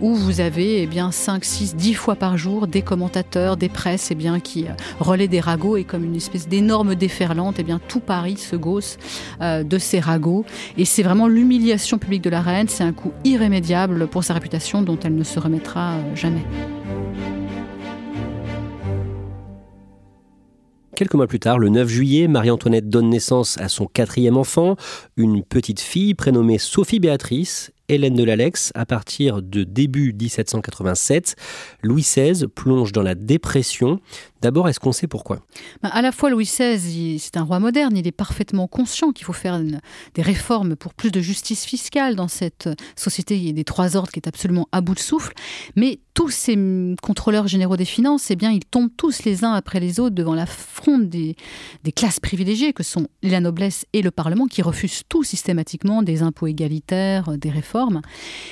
où 0.02 0.16
vous 0.16 0.40
avez 0.40 0.82
eh 0.82 0.88
bien 0.88 1.12
5, 1.12 1.44
6, 1.44 1.76
10 1.76 1.94
fois 1.94 2.16
par 2.16 2.38
jour 2.38 2.68
des 2.68 2.82
commentateurs, 2.82 3.58
des 3.58 3.70
presses 3.70 4.12
eh 4.12 4.16
bien, 4.16 4.40
qui 4.40 4.66
euh, 4.66 4.72
relaient 5.00 5.28
des 5.28 5.42
ragots 5.42 5.76
et 5.78 5.84
comme 5.84 6.04
une 6.04 6.16
espèce 6.16 6.48
d'énorme 6.48 6.96
déferlante, 6.96 7.56
eh 7.60 7.64
bien, 7.64 7.80
tout 7.86 8.00
Paris 8.00 8.38
se 8.38 8.56
gausse 8.56 8.98
euh, 9.42 9.64
de 9.64 9.78
ces 9.78 10.00
ragots. 10.00 10.46
Et 10.78 10.86
c'est 10.86 11.04
vraiment 11.04 11.28
l'humiliation 11.28 11.98
publique 11.98 12.24
de 12.24 12.30
la 12.30 12.42
reine, 12.42 12.70
c'est 12.70 12.84
un 12.86 12.94
coup 12.94 13.12
irrémédiable 13.26 14.08
pour 14.08 14.24
sa 14.24 14.34
réputation 14.34 14.82
dont 14.82 14.98
elle 15.04 15.16
ne 15.16 15.24
se 15.26 15.38
remettra 15.38 15.96
euh, 15.96 16.16
jamais. 16.16 16.46
Quelques 20.96 21.16
mois 21.16 21.28
plus 21.28 21.42
tard, 21.42 21.60
le 21.60 21.68
9 21.68 21.90
juillet, 21.90 22.30
Marie-Antoinette 22.30 22.88
donne 22.88 23.10
naissance 23.10 23.58
à 23.58 23.68
son 23.68 23.86
quatrième 23.86 24.38
enfant, 24.38 24.78
une 25.18 25.44
petite 25.44 25.82
fille 25.82 26.14
prénommée 26.14 26.58
Sophie 26.58 27.02
Béatrice, 27.02 27.74
Hélène 27.90 28.16
de 28.16 28.24
l'Alex, 28.24 28.72
à 28.76 28.86
partir 28.86 29.42
de 29.42 29.66
début 29.66 30.14
1787, 30.14 31.36
Louis 31.84 32.02
XVI 32.02 32.48
plonge 32.48 32.94
dans 32.94 33.04
la 33.04 33.14
dépression. 33.14 34.00
D'abord, 34.46 34.70
est-ce 34.70 34.80
qu'on 34.80 34.92
sait 34.92 35.08
pourquoi? 35.08 35.40
Ben, 35.82 35.90
À 35.90 36.04
la 36.04 36.12
fois, 36.12 36.30
Louis 36.30 36.46
XVI, 36.46 37.18
c'est 37.18 37.36
un 37.36 37.42
roi 37.42 37.60
moderne, 37.60 37.98
il 37.98 38.06
est 38.06 38.12
parfaitement 38.12 38.68
conscient 38.68 39.12
qu'il 39.12 39.26
faut 39.26 39.34
faire 39.34 39.60
des 39.60 40.22
réformes 40.22 40.76
pour 40.76 40.94
plus 40.94 41.10
de 41.10 41.20
justice 41.20 41.66
fiscale 41.66 42.16
dans 42.16 42.28
cette 42.28 42.70
société. 42.96 43.54
Des 43.54 43.64
trois 43.64 43.98
ordres 43.98 44.12
qui 44.12 44.20
est 44.20 44.28
absolument 44.28 44.68
à 44.72 44.82
bout 44.82 44.94
de 44.94 45.00
souffle. 45.00 45.34
Mais 45.76 45.98
tous 46.16 46.30
ces 46.30 46.58
contrôleurs 47.02 47.48
généraux 47.48 47.76
des 47.76 47.86
finances, 47.86 48.32
eh 48.32 48.38
bien, 48.38 48.50
ils 48.50 48.64
tombent 48.64 48.90
tous 48.96 49.24
les 49.26 49.44
uns 49.44 49.52
après 49.52 49.82
les 49.82 50.00
autres 50.00 50.16
devant 50.16 50.34
la 50.34 50.46
fronde 50.46 51.10
des, 51.10 51.36
classes 51.94 52.22
privilégiées 52.22 52.72
que 52.72 52.84
sont 52.84 53.08
la 53.22 53.42
noblesse 53.42 53.86
et 53.94 54.02
le 54.02 54.12
Parlement, 54.12 54.48
qui 54.48 54.62
refusent 54.62 55.02
tout 55.10 55.24
systématiquement 55.24 56.04
des 56.04 56.22
impôts 56.22 56.48
égalitaires, 56.48 57.38
des 57.38 57.50
réformes. 57.50 58.02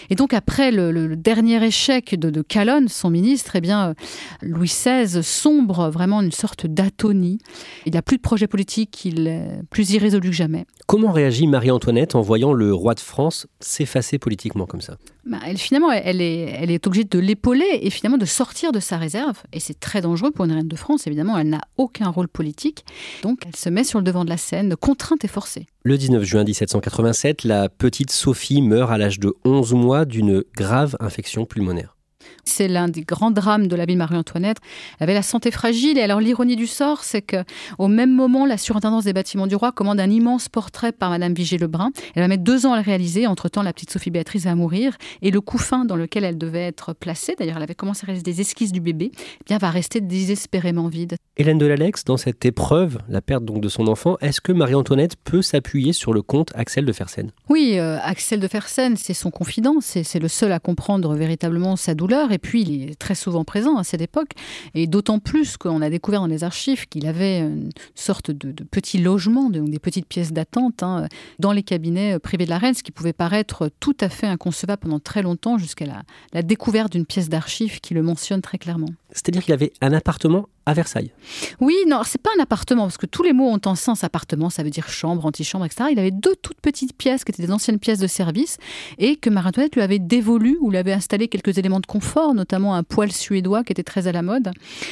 Et 0.09 0.15
donc 0.15 0.33
après 0.33 0.71
le, 0.71 1.15
dernier 1.15 1.63
échec 1.63 2.19
de, 2.19 2.41
Calonne, 2.41 2.89
son 2.89 3.09
ministre, 3.09 3.55
eh 3.55 3.61
bien, 3.61 3.93
Louis 4.41 4.67
XVI 4.67 5.23
sombre 5.23 5.82
euh, 5.83 5.89
vraiment 5.89 6.21
une 6.21 6.31
sorte 6.31 6.67
d'atonie. 6.67 7.39
Il 7.85 7.93
n'a 7.93 8.01
plus 8.01 8.17
de 8.17 8.21
projet 8.21 8.47
politique, 8.47 9.05
il 9.05 9.27
est 9.27 9.61
plus 9.69 9.91
irrésolu 9.91 10.29
que 10.29 10.35
jamais. 10.35 10.65
Comment 10.87 11.11
réagit 11.11 11.47
Marie-Antoinette 11.47 12.15
en 12.15 12.21
voyant 12.21 12.53
le 12.53 12.73
roi 12.73 12.93
de 12.93 12.99
France 12.99 13.47
s'effacer 13.59 14.19
politiquement 14.19 14.65
comme 14.65 14.81
ça? 14.81 14.97
Bah, 15.25 15.37
elle, 15.45 15.57
Finalement, 15.57 15.91
elle 15.91 16.21
est, 16.21 16.55
elle 16.59 16.71
est 16.71 16.85
obligée 16.85 17.05
de 17.05 17.19
l'épauler 17.19 17.79
et 17.81 17.89
finalement 17.89 18.17
de 18.17 18.25
sortir 18.25 18.71
de 18.71 18.79
sa 18.79 18.97
réserve. 18.97 19.41
Et 19.53 19.59
c'est 19.59 19.79
très 19.79 20.01
dangereux 20.01 20.31
pour 20.31 20.45
une 20.45 20.51
reine 20.51 20.67
de 20.67 20.75
France, 20.75 21.07
évidemment, 21.07 21.37
elle 21.37 21.49
n'a 21.49 21.61
aucun 21.77 22.09
rôle 22.09 22.27
politique. 22.27 22.85
Donc 23.21 23.43
elle 23.45 23.55
se 23.55 23.69
met 23.69 23.83
sur 23.83 23.99
le 23.99 24.03
devant 24.03 24.25
de 24.25 24.29
la 24.29 24.37
scène, 24.37 24.75
contrainte 24.75 25.23
et 25.23 25.27
forcée. 25.27 25.65
Le 25.83 25.97
19 25.97 26.23
juin 26.23 26.43
1787, 26.43 27.43
la 27.43 27.69
petite 27.69 28.11
Sophie 28.11 28.61
meurt 28.61 28.91
à 28.91 28.97
l'âge 28.97 29.19
de 29.19 29.33
11 29.45 29.73
mois 29.73 30.05
d'une 30.05 30.43
grave 30.55 30.95
infection 30.99 31.45
pulmonaire. 31.45 31.95
C'est 32.43 32.67
l'un 32.67 32.87
des 32.87 33.01
grands 33.01 33.31
drames 33.31 33.67
de 33.67 33.75
la 33.75 33.85
vie 33.85 33.93
de 33.93 33.99
Marie-Antoinette. 33.99 34.57
Elle 34.99 35.05
avait 35.05 35.13
la 35.13 35.21
santé 35.21 35.51
fragile 35.51 35.97
et 35.97 36.01
alors 36.01 36.19
l'ironie 36.19 36.55
du 36.55 36.67
sort, 36.67 37.03
c'est 37.03 37.21
que 37.21 37.43
au 37.77 37.87
même 37.87 38.13
moment, 38.13 38.45
la 38.45 38.57
surintendance 38.57 39.03
des 39.03 39.13
bâtiments 39.13 39.47
du 39.47 39.55
roi 39.55 39.71
commande 39.71 39.99
un 39.99 40.09
immense 40.09 40.49
portrait 40.49 40.91
par 40.91 41.09
Madame 41.09 41.33
Vigée-Lebrun. 41.33 41.91
Elle 42.15 42.21
va 42.21 42.27
mettre 42.27 42.43
deux 42.43 42.65
ans 42.65 42.73
à 42.73 42.77
le 42.77 42.83
réaliser. 42.83 43.27
Entre-temps, 43.27 43.63
la 43.63 43.73
petite 43.73 43.91
Sophie 43.91 44.11
Béatrice 44.11 44.43
va 44.45 44.55
mourir 44.55 44.97
et 45.21 45.31
le 45.31 45.41
couffin 45.41 45.85
dans 45.85 45.95
lequel 45.95 46.23
elle 46.23 46.37
devait 46.37 46.63
être 46.63 46.93
placée, 46.93 47.35
d'ailleurs, 47.37 47.57
elle 47.57 47.63
avait 47.63 47.75
commencé 47.75 48.01
à 48.03 48.07
réaliser 48.07 48.23
des 48.23 48.41
esquisses 48.41 48.71
du 48.71 48.81
bébé, 48.81 49.11
eh 49.13 49.43
bien, 49.45 49.57
va 49.57 49.69
rester 49.69 50.01
désespérément 50.01 50.87
vide. 50.87 51.15
Hélène 51.37 51.57
de 51.57 51.65
l'Alex, 51.65 52.03
dans 52.03 52.17
cette 52.17 52.45
épreuve, 52.45 52.99
la 53.09 53.21
perte 53.21 53.45
donc 53.45 53.61
de 53.61 53.69
son 53.69 53.87
enfant, 53.87 54.17
est-ce 54.21 54.41
que 54.41 54.51
Marie-Antoinette 54.51 55.15
peut 55.15 55.41
s'appuyer 55.41 55.93
sur 55.93 56.13
le 56.13 56.21
comte 56.21 56.51
Axel 56.55 56.85
de 56.85 56.93
Fersen? 56.93 57.31
Oui, 57.49 57.73
euh, 57.77 57.97
Axel 58.01 58.39
de 58.39 58.47
Fersen, 58.47 58.95
c'est 58.97 59.13
son 59.13 59.31
confident, 59.31 59.77
c'est 59.81 60.19
le 60.19 60.27
seul 60.27 60.51
à 60.51 60.59
comprendre 60.59 61.15
véritablement 61.15 61.75
sa 61.75 61.95
douleur 61.95 62.12
et 62.31 62.37
puis 62.37 62.61
il 62.61 62.89
est 62.89 62.95
très 62.95 63.15
souvent 63.15 63.43
présent 63.43 63.77
à 63.77 63.83
cette 63.83 64.01
époque, 64.01 64.31
et 64.73 64.87
d'autant 64.87 65.19
plus 65.19 65.57
qu'on 65.57 65.81
a 65.81 65.89
découvert 65.89 66.21
dans 66.21 66.27
les 66.27 66.43
archives 66.43 66.87
qu'il 66.87 67.07
avait 67.07 67.39
une 67.39 67.71
sorte 67.95 68.31
de, 68.31 68.51
petit 68.63 68.97
logement, 68.97 69.49
des 69.49 69.79
petites 69.79 70.07
pièces 70.07 70.31
d'attente 70.31 70.83
hein, 70.83 71.07
dans 71.39 71.51
les 71.51 71.63
cabinets 71.63 72.19
privés 72.19 72.45
de 72.45 72.49
la 72.49 72.57
reine, 72.57 72.73
ce 72.73 72.83
qui 72.83 72.91
pouvait 72.91 73.13
paraître 73.13 73.69
tout 73.79 73.95
à 73.99 74.09
fait 74.09 74.27
inconcevable 74.27 74.81
pendant 74.83 74.99
très 74.99 75.21
longtemps, 75.21 75.57
jusqu'à 75.57 75.85
la, 75.85 76.03
la 76.33 76.41
découverte 76.41 76.91
d'une 76.91 77.05
pièce 77.05 77.29
d'archives 77.29 77.79
qui 77.79 77.93
le 77.93 78.01
mentionne 78.03 78.41
très 78.41 78.57
clairement. 78.57 78.89
C'est-à-dire 79.11 79.43
qu'il 79.43 79.53
avait 79.53 79.73
un 79.81 79.93
appartement 79.93 80.47
à 80.65 80.73
Versailles. 80.73 81.11
Oui, 81.59 81.75
non, 81.87 82.01
c'est 82.05 82.21
pas 82.21 82.29
un 82.37 82.41
appartement, 82.41 82.83
parce 82.83 82.97
que 82.97 83.05
tous 83.05 83.23
les 83.23 83.33
mots 83.33 83.49
ont 83.49 83.59
un 83.65 83.75
sens. 83.75 84.03
Appartement, 84.03 84.49
ça 84.49 84.63
veut 84.63 84.69
dire 84.69 84.87
chambre, 84.89 85.25
antichambre, 85.25 85.65
etc. 85.65 85.89
Il 85.91 85.99
avait 85.99 86.11
deux 86.11 86.35
toutes 86.35 86.61
petites 86.61 86.95
pièces 86.95 87.23
qui 87.23 87.31
étaient 87.31 87.43
des 87.45 87.51
anciennes 87.51 87.79
pièces 87.79 87.99
de 87.99 88.07
service 88.07 88.57
et 88.97 89.15
que 89.15 89.29
Marie-Antoinette 89.29 89.75
lui 89.75 89.81
avait 89.81 89.99
dévolues 89.99 90.57
ou 90.61 90.71
lui 90.71 90.77
avait 90.77 90.93
installé 90.93 91.27
quelques 91.27 91.57
éléments 91.57 91.79
de 91.79 91.85
confort, 91.85 92.33
notamment 92.33 92.75
un 92.75 92.83
poêle 92.83 93.11
suédois 93.11 93.63
qui 93.63 93.71
était 93.71 93.83
très 93.83 94.07
à 94.07 94.11
la 94.11 94.21
mode. 94.21 94.51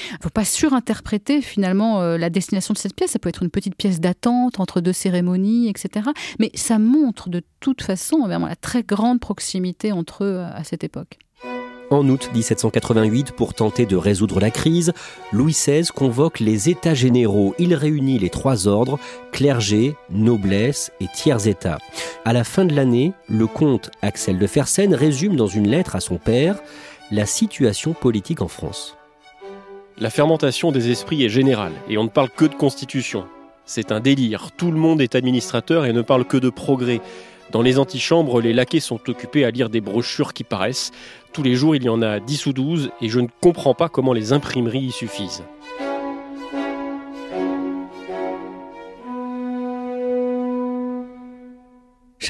Il 0.10 0.13
ne 0.13 0.24
faut 0.24 0.30
pas 0.30 0.46
surinterpréter 0.46 1.42
finalement 1.42 2.01
euh, 2.01 2.18
la 2.18 2.30
destination 2.30 2.74
de 2.74 2.78
cette 2.78 2.96
pièce. 2.96 3.12
Ça 3.12 3.20
peut 3.20 3.30
être 3.30 3.44
une 3.44 3.50
petite 3.50 3.75
pièce 3.75 4.00
d'attente 4.00 4.60
entre 4.60 4.82
deux 4.82 4.94
cérémonies, 4.94 5.70
etc. 5.70 6.10
Mais 6.40 6.51
ça 6.54 6.80
montre 6.80 7.30
de 7.30 7.42
toute 7.60 7.82
façon 7.82 8.25
vraiment 8.25 8.48
la 8.48 8.56
très 8.56 8.84
grande 8.84 9.20
proximité 9.20 9.92
entre 9.92 10.24
eux 10.24 10.40
à 10.40 10.63
cette 10.63 10.84
époque. 10.84 11.18
En 11.92 12.08
août 12.08 12.30
1788, 12.34 13.34
pour 13.34 13.54
tenter 13.54 13.86
de 13.86 13.98
résoudre 13.98 14.40
la 14.40 14.50
crise, 14.50 14.94
Louis 15.34 15.52
XVI 15.52 15.86
convoque 15.94 16.40
les 16.40 16.70
États 16.70 16.94
généraux. 16.94 17.54
Il 17.60 17.76
réunit 17.76 18.18
les 18.18 18.30
trois 18.30 18.70
ordres, 18.70 18.98
clergé, 19.34 19.98
noblesse 20.10 20.94
et 21.02 21.08
tiers-État. 21.14 21.80
À 22.24 22.32
la 22.32 22.46
fin 22.46 22.64
de 22.64 22.74
l'année, 22.74 23.12
le 23.28 23.46
comte 23.46 23.92
Axel 24.02 24.40
de 24.40 24.48
Fersen 24.48 24.94
résume 24.96 25.36
dans 25.36 25.48
une 25.48 25.68
lettre 25.68 25.98
à 25.98 26.00
son 26.00 26.16
père 26.16 26.60
la 27.12 27.26
situation 27.26 27.92
politique 27.92 28.42
en 28.42 28.48
France. 28.48 28.96
La 29.98 30.10
fermentation 30.10 30.72
des 30.72 30.92
esprits 30.92 31.26
est 31.26 31.30
générale 31.30 31.74
et 31.90 31.98
on 31.98 32.06
ne 32.06 32.10
parle 32.10 32.30
que 32.30 32.46
de 32.46 32.56
constitution. 32.56 33.26
C'est 33.66 33.92
un 33.92 34.00
délire. 34.00 34.52
Tout 34.56 34.72
le 34.72 34.78
monde 34.78 35.02
est 35.02 35.16
administrateur 35.16 35.86
et 35.86 35.92
ne 35.92 36.02
parle 36.02 36.24
que 36.24 36.38
de 36.38 36.50
progrès. 36.50 37.02
Dans 37.51 37.62
les 37.62 37.79
antichambres, 37.79 38.39
les 38.39 38.53
laquais 38.53 38.79
sont 38.79 39.00
occupés 39.10 39.43
à 39.43 39.51
lire 39.51 39.70
des 39.70 39.81
brochures 39.81 40.34
qui 40.34 40.46
paraissent. 40.46 40.91
Tous 41.34 41.43
les 41.43 41.55
jours, 41.55 41.75
il 41.75 41.84
y 41.84 41.89
en 41.89 42.01
a 42.01 42.22
10 42.22 42.46
ou 42.46 42.53
12 42.53 42.91
et 43.01 43.10
je 43.10 43.20
ne 43.20 43.27
comprends 43.41 43.74
pas 43.74 43.89
comment 43.89 44.13
les 44.13 44.31
imprimeries 44.31 44.86
y 44.86 44.91
suffisent. 44.91 45.43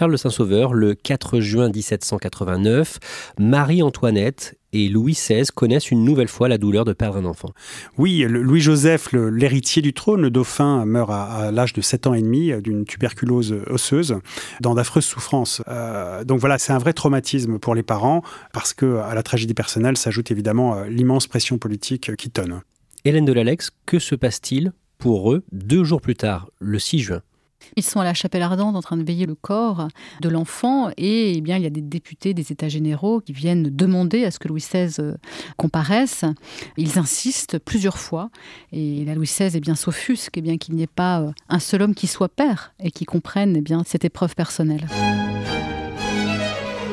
Charles 0.01 0.17
Saint-Sauveur, 0.17 0.73
le 0.73 0.95
4 0.95 1.41
juin 1.41 1.69
1789, 1.69 2.97
Marie-Antoinette 3.37 4.57
et 4.73 4.89
Louis 4.89 5.13
XVI 5.13 5.45
connaissent 5.53 5.91
une 5.91 6.03
nouvelle 6.03 6.27
fois 6.27 6.47
la 6.47 6.57
douleur 6.57 6.85
de 6.85 6.93
perdre 6.93 7.19
un 7.19 7.25
enfant. 7.25 7.51
Oui, 7.99 8.25
Louis-Joseph, 8.27 9.11
l'héritier 9.11 9.83
du 9.83 9.93
trône, 9.93 10.23
le 10.23 10.31
dauphin, 10.31 10.85
meurt 10.87 11.11
à, 11.11 11.51
l'âge 11.51 11.73
de 11.73 11.81
7 11.81 12.07
ans 12.07 12.15
et 12.15 12.21
demi 12.23 12.51
euh, 12.51 12.61
d'une 12.61 12.83
tuberculose 12.83 13.55
osseuse, 13.69 14.17
dans 14.59 14.73
d'affreuses 14.73 15.05
souffrances. 15.05 15.61
Euh, 15.67 16.23
donc 16.23 16.39
voilà, 16.39 16.57
c'est 16.57 16.73
un 16.73 16.79
vrai 16.79 16.93
traumatisme 16.93 17.59
pour 17.59 17.75
les 17.75 17.83
parents, 17.83 18.23
parce 18.53 18.73
que 18.73 18.97
à 18.97 19.13
la 19.13 19.21
tragédie 19.21 19.53
personnelle 19.53 19.97
s'ajoute 19.97 20.31
évidemment 20.31 20.77
euh, 20.77 20.87
l'immense 20.87 21.27
pression 21.27 21.59
politique 21.59 22.15
qui 22.15 22.31
tonne. 22.31 22.61
Hélène 23.05 23.25
de 23.25 23.33
l'Alex, 23.33 23.69
que 23.85 23.99
se 23.99 24.15
passe-t-il 24.15 24.73
pour 24.97 25.31
eux 25.31 25.43
deux 25.51 25.83
jours 25.83 26.01
plus 26.01 26.15
tard, 26.15 26.49
le 26.59 26.79
6 26.79 26.99
juin? 27.01 27.21
Ils 27.75 27.83
sont 27.83 27.99
à 27.99 28.03
la 28.03 28.13
chapelle 28.13 28.41
ardente 28.41 28.75
en 28.75 28.81
train 28.81 28.97
de 28.97 29.03
veiller 29.03 29.25
le 29.25 29.35
corps 29.35 29.87
de 30.21 30.29
l'enfant 30.29 30.89
et 30.97 31.33
eh 31.37 31.41
bien 31.41 31.57
il 31.57 31.63
y 31.63 31.67
a 31.67 31.71
des 31.71 31.81
députés 31.81 32.33
des 32.33 32.51
États 32.51 32.69
généraux 32.69 33.21
qui 33.21 33.33
viennent 33.33 33.63
demander 33.63 34.25
à 34.25 34.31
ce 34.31 34.39
que 34.39 34.47
Louis 34.47 34.61
XVI 34.61 34.95
euh, 34.99 35.15
comparaisse. 35.57 36.25
Ils 36.77 36.99
insistent 36.99 37.59
plusieurs 37.59 37.97
fois 37.97 38.29
et 38.71 39.05
la 39.05 39.15
Louis 39.15 39.27
XVI 39.27 39.51
eh 39.53 39.59
bien 39.59 39.75
s'offusque 39.75 40.37
eh 40.37 40.41
bien 40.41 40.57
qu'il 40.57 40.75
n'y 40.75 40.83
ait 40.83 40.87
pas 40.87 41.21
euh, 41.21 41.31
un 41.49 41.59
seul 41.59 41.81
homme 41.81 41.95
qui 41.95 42.07
soit 42.07 42.29
père 42.29 42.73
et 42.79 42.91
qui 42.91 43.05
comprenne 43.05 43.55
eh 43.57 43.61
bien 43.61 43.83
cette 43.85 44.05
épreuve 44.05 44.35
personnelle. 44.35 44.87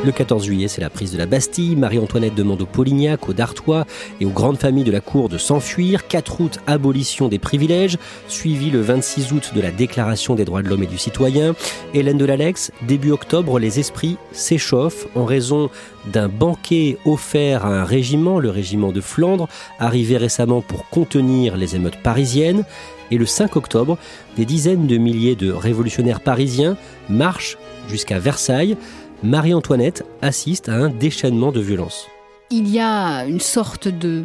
Le 0.04 0.12
14 0.12 0.44
juillet, 0.44 0.68
c'est 0.68 0.80
la 0.80 0.90
prise 0.90 1.10
de 1.12 1.18
la 1.18 1.26
Bastille. 1.26 1.74
Marie-Antoinette 1.74 2.36
demande 2.36 2.62
aux 2.62 2.66
Polignac, 2.66 3.28
aux 3.28 3.32
Dartois 3.32 3.84
et 4.20 4.26
aux 4.26 4.30
grandes 4.30 4.56
familles 4.56 4.84
de 4.84 4.92
la 4.92 5.00
cour 5.00 5.28
de 5.28 5.38
s'enfuir. 5.38 6.06
4 6.06 6.40
août, 6.40 6.58
abolition 6.68 7.26
des 7.26 7.40
privilèges, 7.40 7.98
suivi 8.28 8.70
le 8.70 8.80
26 8.80 9.32
août 9.32 9.52
de 9.56 9.60
la 9.60 9.72
Déclaration 9.72 10.36
des 10.36 10.44
droits 10.44 10.62
de 10.62 10.68
l'homme 10.68 10.84
et 10.84 10.86
du 10.86 10.98
citoyen. 10.98 11.56
Hélène 11.94 12.16
de 12.16 12.24
l'Alex, 12.24 12.70
début 12.86 13.10
octobre, 13.10 13.58
les 13.58 13.80
esprits 13.80 14.18
s'échauffent 14.30 15.08
en 15.16 15.24
raison 15.24 15.68
d'un 16.12 16.28
banquet 16.28 16.96
offert 17.04 17.66
à 17.66 17.80
un 17.80 17.84
régiment, 17.84 18.38
le 18.38 18.50
régiment 18.50 18.92
de 18.92 19.00
Flandre, 19.00 19.48
arrivé 19.80 20.16
récemment 20.16 20.60
pour 20.60 20.88
contenir 20.88 21.56
les 21.56 21.74
émeutes 21.74 22.00
parisiennes. 22.04 22.64
Et 23.10 23.18
le 23.18 23.26
5 23.26 23.56
octobre, 23.56 23.98
des 24.36 24.44
dizaines 24.44 24.86
de 24.86 24.96
milliers 24.96 25.34
de 25.34 25.50
révolutionnaires 25.50 26.20
parisiens 26.20 26.76
marchent 27.08 27.58
jusqu'à 27.88 28.18
Versailles 28.20 28.76
Marie-Antoinette 29.22 30.04
assiste 30.22 30.68
à 30.68 30.74
un 30.74 30.88
déchaînement 30.88 31.50
de 31.50 31.60
violence. 31.60 32.06
Il 32.50 32.68
y 32.68 32.80
a 32.80 33.26
une 33.26 33.40
sorte 33.40 33.88
de 33.88 34.24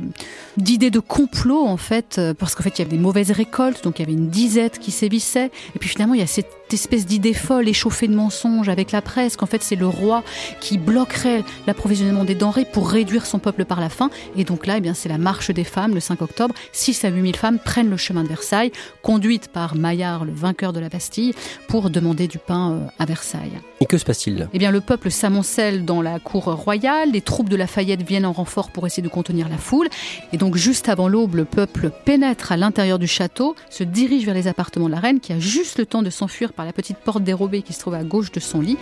d'idée 0.55 0.91
de 0.91 0.99
complot 0.99 1.65
en 1.65 1.77
fait 1.77 2.21
parce 2.39 2.55
qu'en 2.55 2.63
fait 2.63 2.77
il 2.77 2.83
y 2.83 2.85
avait 2.85 2.95
des 2.95 3.01
mauvaises 3.01 3.31
récoltes 3.31 3.83
donc 3.83 3.99
il 3.99 4.03
y 4.03 4.05
avait 4.05 4.13
une 4.13 4.29
disette 4.29 4.79
qui 4.79 4.91
sévissait 4.91 5.51
et 5.75 5.79
puis 5.79 5.89
finalement 5.89 6.13
il 6.13 6.21
y 6.21 6.23
a 6.23 6.27
cette 6.27 6.62
espèce 6.73 7.05
d'idée 7.05 7.33
folle 7.33 7.67
échauffée 7.67 8.07
de 8.07 8.15
mensonges 8.15 8.69
avec 8.69 8.91
la 8.91 9.01
presse, 9.01 9.35
qu'en 9.35 9.45
fait 9.45 9.63
c'est 9.63 9.75
le 9.75 9.87
roi 9.87 10.23
qui 10.59 10.77
bloquerait 10.77 11.43
l'approvisionnement 11.67 12.23
des 12.23 12.35
denrées 12.35 12.65
pour 12.65 12.89
réduire 12.89 13.25
son 13.25 13.39
peuple 13.39 13.65
par 13.65 13.79
la 13.79 13.89
faim. 13.89 14.09
Et 14.35 14.43
donc 14.43 14.65
là, 14.65 14.77
eh 14.77 14.81
bien, 14.81 14.93
c'est 14.93 15.09
la 15.09 15.17
marche 15.17 15.51
des 15.51 15.63
femmes 15.63 15.93
le 15.93 15.99
5 15.99 16.21
octobre. 16.21 16.55
6 16.71 17.05
à 17.05 17.09
8 17.09 17.21
000 17.21 17.33
femmes 17.35 17.59
prennent 17.59 17.89
le 17.89 17.97
chemin 17.97 18.23
de 18.23 18.27
Versailles, 18.27 18.71
conduites 19.01 19.47
par 19.47 19.75
Maillard, 19.75 20.25
le 20.25 20.33
vainqueur 20.33 20.73
de 20.73 20.79
la 20.79 20.89
Bastille, 20.89 21.33
pour 21.67 21.89
demander 21.89 22.27
du 22.27 22.37
pain 22.37 22.71
euh, 22.71 22.87
à 22.99 23.05
Versailles. 23.05 23.59
Et 23.79 23.85
que 23.85 23.97
se 23.97 24.05
passe-t-il? 24.05 24.47
Eh 24.53 24.59
bien, 24.59 24.71
le 24.71 24.81
peuple 24.81 25.11
s'amoncelle 25.11 25.85
dans 25.85 26.01
la 26.01 26.19
cour 26.19 26.45
royale, 26.45 27.11
les 27.11 27.21
troupes 27.21 27.49
de 27.49 27.55
Lafayette 27.55 28.01
viennent 28.01 28.25
en 28.25 28.31
renfort 28.31 28.71
pour 28.71 28.85
essayer 28.87 29.03
de 29.03 29.09
contenir 29.09 29.49
la 29.49 29.57
foule. 29.57 29.87
Et 30.31 30.37
donc, 30.37 30.55
juste 30.55 30.89
avant 30.89 31.07
l'aube, 31.07 31.35
le 31.35 31.45
peuple 31.45 31.91
pénètre 32.05 32.51
à 32.51 32.57
l'intérieur 32.57 32.99
du 32.99 33.07
château, 33.07 33.55
se 33.69 33.83
dirige 33.83 34.25
vers 34.25 34.33
les 34.33 34.47
appartements 34.47 34.87
de 34.87 34.91
la 34.91 34.99
reine, 34.99 35.19
qui 35.19 35.33
a 35.33 35.39
juste 35.39 35.77
le 35.77 35.85
temps 35.85 36.01
de 36.01 36.09
s'enfuir 36.09 36.53
par 36.53 36.62
la 36.65 36.73
petite 36.73 36.97
porte 36.97 37.23
dérobée 37.23 37.61
qui 37.61 37.73
se 37.73 37.79
trouve 37.79 37.95
à 37.95 38.03
gauche 38.03 38.31
de 38.31 38.39
son 38.39 38.61
lit. 38.61 38.77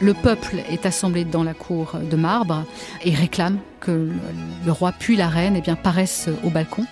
Le 0.00 0.12
peuple 0.12 0.56
est 0.68 0.84
assemblé 0.84 1.24
dans 1.24 1.42
la 1.42 1.54
cour 1.54 1.96
de 1.98 2.16
marbre 2.16 2.64
et 3.04 3.14
réclame 3.14 3.58
que 3.80 4.10
le 4.64 4.72
roi 4.72 4.92
puis 4.92 5.16
la 5.16 5.28
reine 5.28 5.54
eh 5.56 5.62
bien, 5.62 5.76
paraissent 5.76 6.28
au 6.44 6.50
balcon. 6.50 6.84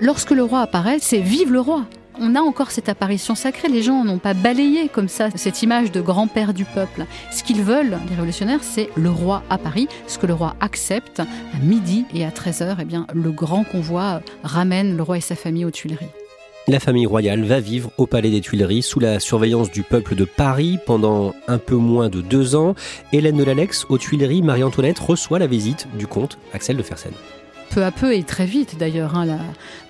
Lorsque 0.00 0.30
le 0.30 0.44
roi 0.44 0.60
apparaît, 0.60 0.98
c'est 1.00 1.20
Vive 1.20 1.52
le 1.52 1.60
roi 1.60 1.86
on 2.20 2.34
a 2.34 2.40
encore 2.40 2.70
cette 2.70 2.88
apparition 2.88 3.34
sacrée. 3.34 3.68
Les 3.68 3.82
gens 3.82 4.04
n'ont 4.04 4.18
pas 4.18 4.34
balayé 4.34 4.88
comme 4.88 5.08
ça 5.08 5.28
cette 5.34 5.62
image 5.62 5.92
de 5.92 6.00
grand-père 6.00 6.54
du 6.54 6.64
peuple. 6.64 7.06
Ce 7.30 7.42
qu'ils 7.42 7.62
veulent, 7.62 7.98
les 8.08 8.14
révolutionnaires, 8.14 8.62
c'est 8.62 8.90
le 8.96 9.10
roi 9.10 9.42
à 9.50 9.58
Paris. 9.58 9.88
Ce 10.06 10.18
que 10.18 10.26
le 10.26 10.34
roi 10.34 10.54
accepte, 10.60 11.20
à 11.20 11.26
midi 11.62 12.04
et 12.14 12.24
à 12.24 12.30
13h, 12.30 12.76
eh 12.80 13.14
le 13.14 13.30
grand 13.30 13.64
convoi 13.64 14.20
ramène 14.42 14.96
le 14.96 15.02
roi 15.02 15.18
et 15.18 15.20
sa 15.20 15.34
famille 15.34 15.64
aux 15.64 15.70
Tuileries. 15.70 16.10
La 16.68 16.78
famille 16.78 17.06
royale 17.06 17.42
va 17.42 17.58
vivre 17.58 17.90
au 17.98 18.06
Palais 18.06 18.30
des 18.30 18.40
Tuileries 18.40 18.82
sous 18.82 19.00
la 19.00 19.18
surveillance 19.18 19.72
du 19.72 19.82
peuple 19.82 20.14
de 20.14 20.24
Paris 20.24 20.78
pendant 20.86 21.34
un 21.48 21.58
peu 21.58 21.74
moins 21.74 22.08
de 22.08 22.20
deux 22.20 22.54
ans. 22.54 22.76
Hélène 23.12 23.36
de 23.36 23.42
l'Alex, 23.42 23.84
aux 23.88 23.98
Tuileries, 23.98 24.42
Marie-Antoinette 24.42 25.00
reçoit 25.00 25.40
la 25.40 25.48
visite 25.48 25.88
du 25.98 26.06
comte 26.06 26.38
Axel 26.52 26.76
de 26.76 26.82
Fersen. 26.84 27.10
peu 27.70 27.82
à 27.82 27.90
peu 27.90 28.14
et 28.14 28.22
très 28.22 28.46
vite 28.46 28.78
d'ailleurs, 28.78 29.16
hein, 29.16 29.26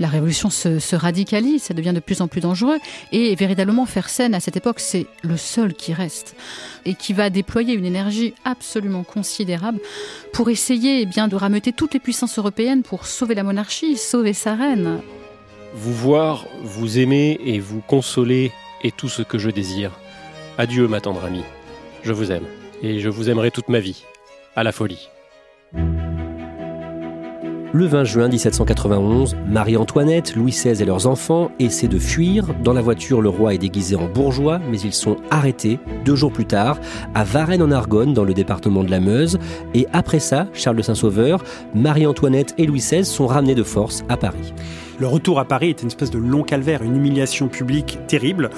la, 0.01 0.09
révolution 0.09 0.49
se, 0.49 0.97
radicalise, 0.97 1.65
ça 1.65 1.75
devient 1.75 1.93
de 1.95 2.01
plus 2.01 2.23
en 2.23 2.27
plus 2.27 2.41
dangereux. 2.41 2.79
Et 3.13 3.35
véritablement, 3.35 3.85
Fersen, 3.85 4.35
à 4.35 4.41
cette 4.41 4.57
époque, 4.57 4.81
c'est 4.81 5.07
le 5.23 5.37
seul 5.37 5.75
qui 5.75 5.93
reste 5.93 6.35
et 6.87 6.95
qui 6.95 7.13
va 7.13 7.29
déployer 7.29 7.75
une 7.75 7.85
énergie 7.85 8.33
absolument 8.47 9.03
considérable 9.03 9.79
pour 10.33 10.49
essayer 10.49 11.03
eh 11.03 11.07
bien, 11.07 11.29
de 11.29 11.37
rameuter 11.37 11.73
toutes 11.73 11.93
les 11.93 12.01
puissances 12.01 12.39
européennes 12.39 12.83
pour 12.83 13.07
sauver 13.07 13.35
la 13.35 13.43
monarchie, 13.43 13.99
sauver 13.99 14.33
sa 14.33 14.55
reine. 14.55 15.03
Vous 15.75 15.95
voir, 15.95 16.47
vous 16.63 16.99
aimer 16.99 17.39
et 17.45 17.59
vous 17.59 17.81
consoler 17.81 18.53
est 18.83 18.95
tout 18.95 19.09
ce 19.09 19.23
que 19.23 19.39
je 19.39 19.49
désire. 19.49 19.93
Adieu, 20.59 20.87
ma 20.87 21.01
tendre 21.01 21.25
amie. 21.25 21.45
Je 22.03 22.13
vous 22.13 22.31
aime 22.31 22.45
et 22.83 23.01
je 23.01 23.09
vous 23.09 23.31
aimerai 23.31 23.51
toute 23.51 23.69
ma 23.69 23.81
vie. 23.81 24.05
À 24.55 24.65
la 24.65 24.73
folie. 24.73 25.09
Le 27.75 27.87
20 27.87 28.05
juin 28.05 28.29
1791, 28.29 29.35
Marie-Antoinette, 29.49 30.37
Louis 30.37 30.51
XVI 30.51 30.83
et 30.83 30.85
leurs 30.85 31.07
enfants 31.07 31.51
essaient 31.59 31.89
de 31.89 31.99
fuir. 31.99 32.45
Dans 32.63 32.75
la 32.75 32.83
voiture, 32.83 33.23
le 33.23 33.31
roi 33.31 33.55
est 33.55 33.59
déguisé 33.59 33.97
en 33.97 34.09
bourgeois, 34.09 34.61
mais 34.71 34.79
ils 34.79 34.93
sont 34.93 35.17
arrêtés 35.31 35.79
deux 36.05 36.15
jours 36.15 36.31
plus 36.31 36.45
tard 36.45 36.79
à 37.15 37.25
Varennes 37.25 37.63
en 37.63 37.71
Argonne, 37.71 38.13
dans 38.13 38.25
le 38.25 38.35
département 38.35 38.85
de 38.85 38.91
la 38.91 39.01
Meuse. 39.01 39.39
Et 39.73 39.87
après 39.95 40.21
ça, 40.21 40.49
Charles 40.53 40.77
de 40.77 40.83
Saint-Sauveur, 40.83 41.43
Marie-Antoinette 41.75 42.53
et 42.59 42.67
Louis 42.67 42.81
XVI 42.81 43.07
sont 43.07 43.27
ramenés 43.27 43.55
de 43.55 43.63
force 43.63 44.05
à 44.11 44.19
Paris. 44.19 44.53
Le 44.99 45.07
retour 45.07 45.41
à 45.41 45.47
Paris 45.47 45.71
est 45.71 45.81
une 45.81 45.89
espèce 45.89 46.11
de 46.11 46.19
long 46.19 46.43
calvaire, 46.43 46.83
une 46.83 46.97
humiliation 46.97 47.49
publique 47.49 48.01
terrible 48.07 48.51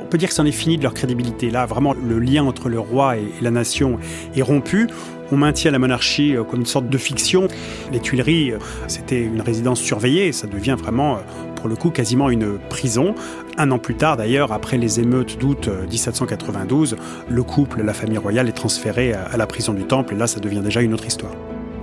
on 0.00 0.06
peut 0.10 0.18
dire 0.18 0.30
que 0.30 0.34
c'en 0.34 0.44
est 0.44 0.50
fini 0.50 0.76
de 0.76 0.82
leur 0.82 0.92
crédibilité. 0.92 1.50
Là, 1.50 1.66
vraiment, 1.66 1.94
le 1.94 2.18
lien 2.18 2.42
entre 2.42 2.68
le 2.68 2.80
roi 2.80 3.16
et 3.16 3.30
la 3.40 3.52
nation 3.52 4.00
est 4.34 4.42
rompu. 4.42 4.88
On 5.32 5.36
maintient 5.36 5.70
la 5.70 5.78
monarchie 5.78 6.36
euh, 6.36 6.44
comme 6.44 6.60
une 6.60 6.66
sorte 6.66 6.88
de 6.88 6.98
fiction. 6.98 7.48
Les 7.92 8.00
Tuileries, 8.00 8.52
euh, 8.52 8.58
c'était 8.88 9.20
une 9.20 9.40
résidence 9.40 9.80
surveillée. 9.80 10.32
Ça 10.32 10.46
devient 10.46 10.76
vraiment, 10.78 11.16
euh, 11.16 11.20
pour 11.56 11.68
le 11.68 11.76
coup, 11.76 11.90
quasiment 11.90 12.30
une 12.30 12.58
prison. 12.58 13.14
Un 13.56 13.70
an 13.70 13.78
plus 13.78 13.94
tard, 13.94 14.16
d'ailleurs, 14.16 14.52
après 14.52 14.78
les 14.78 15.00
émeutes 15.00 15.38
d'août 15.38 15.68
1792, 15.90 16.96
le 17.28 17.42
couple, 17.42 17.82
la 17.82 17.94
famille 17.94 18.18
royale, 18.18 18.48
est 18.48 18.52
transféré 18.52 19.12
à 19.12 19.36
la 19.36 19.46
prison 19.46 19.74
du 19.74 19.84
Temple. 19.84 20.14
Et 20.14 20.16
là, 20.16 20.26
ça 20.26 20.40
devient 20.40 20.62
déjà 20.62 20.80
une 20.80 20.94
autre 20.94 21.06
histoire 21.06 21.32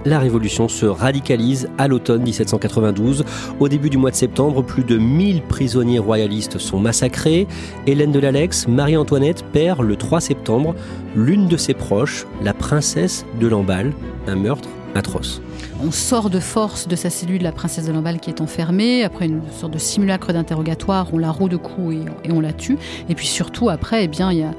la 0.07 0.19
révolution 0.19 0.69
se 0.69 0.85
radicalise 0.85 1.69
à 1.77 1.87
l'automne 1.87 2.23
1792. 2.23 3.25
Au 3.59 3.67
début 3.67 3.89
du 3.89 3.97
mois 3.97 4.11
de 4.11 4.15
septembre, 4.15 4.63
plus 4.63 4.85
de 4.85 4.97
1000 4.97 5.41
prisonniers 5.41 5.99
royalistes 5.99 6.57
sont 6.57 6.79
massacrés. 6.79 7.45
Hélène 7.85 8.13
de 8.13 8.19
l'Alex, 8.19 8.67
Marie-Antoinette, 8.67 9.43
perd 9.51 9.81
le 9.81 9.97
3 9.97 10.21
septembre 10.21 10.75
l'une 11.15 11.47
de 11.47 11.57
ses 11.57 11.73
proches, 11.73 12.25
la 12.41 12.53
princesse 12.53 13.25
de 13.39 13.47
Lamballe, 13.47 13.93
un 14.27 14.35
meurtre 14.35 14.69
atroce. 14.95 15.41
On 15.83 15.91
sort 15.91 16.29
de 16.29 16.39
force 16.39 16.87
de 16.87 16.95
sa 16.95 17.09
cellule 17.09 17.43
la 17.43 17.51
princesse 17.51 17.85
de 17.85 17.91
Lamballe 17.91 18.19
qui 18.19 18.29
est 18.29 18.41
enfermée. 18.41 19.03
Après 19.03 19.25
une 19.25 19.41
sorte 19.59 19.73
de 19.73 19.77
simulacre 19.77 20.31
d'interrogatoire, 20.31 21.07
on 21.13 21.17
la 21.17 21.31
roue 21.31 21.49
de 21.49 21.57
coups 21.57 21.97
et, 22.23 22.31
on 22.31 22.39
la 22.39 22.53
tue. 22.53 22.77
Et 23.09 23.15
puis 23.15 23.27
surtout, 23.27 23.69
après, 23.69 24.05
eh 24.05 24.07
bien, 24.07 24.31
il 24.31 24.39
y 24.39 24.43
a 24.43 24.53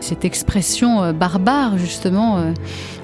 cette 0.00 0.24
expression 0.24 1.02
euh, 1.02 1.12
barbare 1.12 1.78
justement 1.78 2.38
euh, 2.38 2.52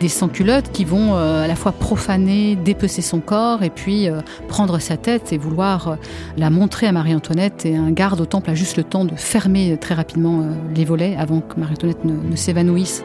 des 0.00 0.08
sans-culottes 0.08 0.70
qui 0.72 0.84
vont 0.84 1.14
euh, 1.14 1.44
à 1.44 1.46
la 1.46 1.56
fois 1.56 1.72
profaner, 1.72 2.56
dépecer 2.56 3.02
son 3.02 3.20
corps 3.20 3.62
et 3.62 3.70
puis 3.70 4.08
prendre 4.48 4.78
sa 4.78 4.96
tête 4.96 5.32
et 5.32 5.38
vouloir 5.38 5.96
la 6.36 6.50
montrer 6.50 6.86
à 6.86 6.92
Marie-Antoinette 6.92 7.66
et 7.66 7.76
un 7.76 7.90
garde 7.90 8.20
au 8.20 8.26
temple 8.26 8.50
a 8.50 8.54
juste 8.54 8.76
le 8.76 8.84
temps 8.84 9.04
de 9.04 9.14
fermer 9.14 9.76
très 9.78 9.94
rapidement 9.94 10.44
les 10.74 10.84
volets 10.84 11.16
avant 11.16 11.40
que 11.40 11.58
Marie-Antoinette 11.58 12.04
ne 12.04 12.36
s'évanouisse. 12.36 13.04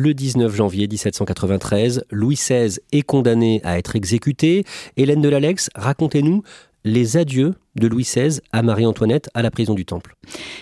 Le 0.00 0.14
19 0.14 0.54
janvier 0.54 0.86
1793, 0.86 2.04
Louis 2.12 2.36
XVI 2.36 2.78
est 2.92 3.02
condamné 3.02 3.60
à 3.64 3.78
être 3.78 3.96
exécuté. 3.96 4.64
Hélène 4.96 5.20
de 5.20 5.28
l'Alex, 5.28 5.70
racontez-nous 5.74 6.44
les 6.88 7.16
adieux 7.16 7.54
de 7.76 7.86
Louis 7.86 8.02
XVI 8.02 8.40
à 8.52 8.62
Marie-Antoinette 8.62 9.28
à 9.34 9.42
la 9.42 9.50
prison 9.50 9.74
du 9.74 9.84
Temple. 9.84 10.16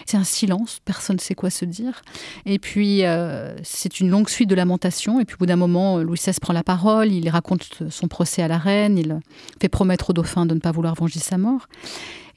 C'est 0.05 0.17
un 0.17 0.25
silence, 0.25 0.81
personne 0.85 1.17
ne 1.17 1.21
sait 1.21 1.35
quoi 1.35 1.51
se 1.51 1.65
dire. 1.65 2.03
Et 2.45 2.59
puis, 2.59 3.05
euh, 3.05 3.57
c'est 3.63 4.01
une 4.01 4.11
longue 4.11 4.29
suite 4.29 4.51
de 4.51 4.55
lamentations. 4.55 5.21
Et 5.21 5.25
puis, 5.25 5.37
au 5.37 5.39
bout 5.39 5.47
d'un 5.47 5.57
moment, 5.57 5.99
Louis 5.99 6.19
XVI 6.19 6.35
prend 6.41 6.53
la 6.53 6.65
parole, 6.65 7.13
il 7.13 7.29
raconte 7.29 7.83
son 7.89 8.09
procès 8.09 8.43
à 8.43 8.49
la 8.49 8.59
reine, 8.59 8.99
il 8.99 9.19
fait 9.61 9.69
promettre 9.69 10.11
au 10.11 10.13
dauphin 10.13 10.47
de 10.47 10.55
ne 10.55 10.61
pas 10.61 10.73
vouloir 10.73 10.95
venger 10.95 11.21
sa 11.21 11.39
mort. 11.39 11.69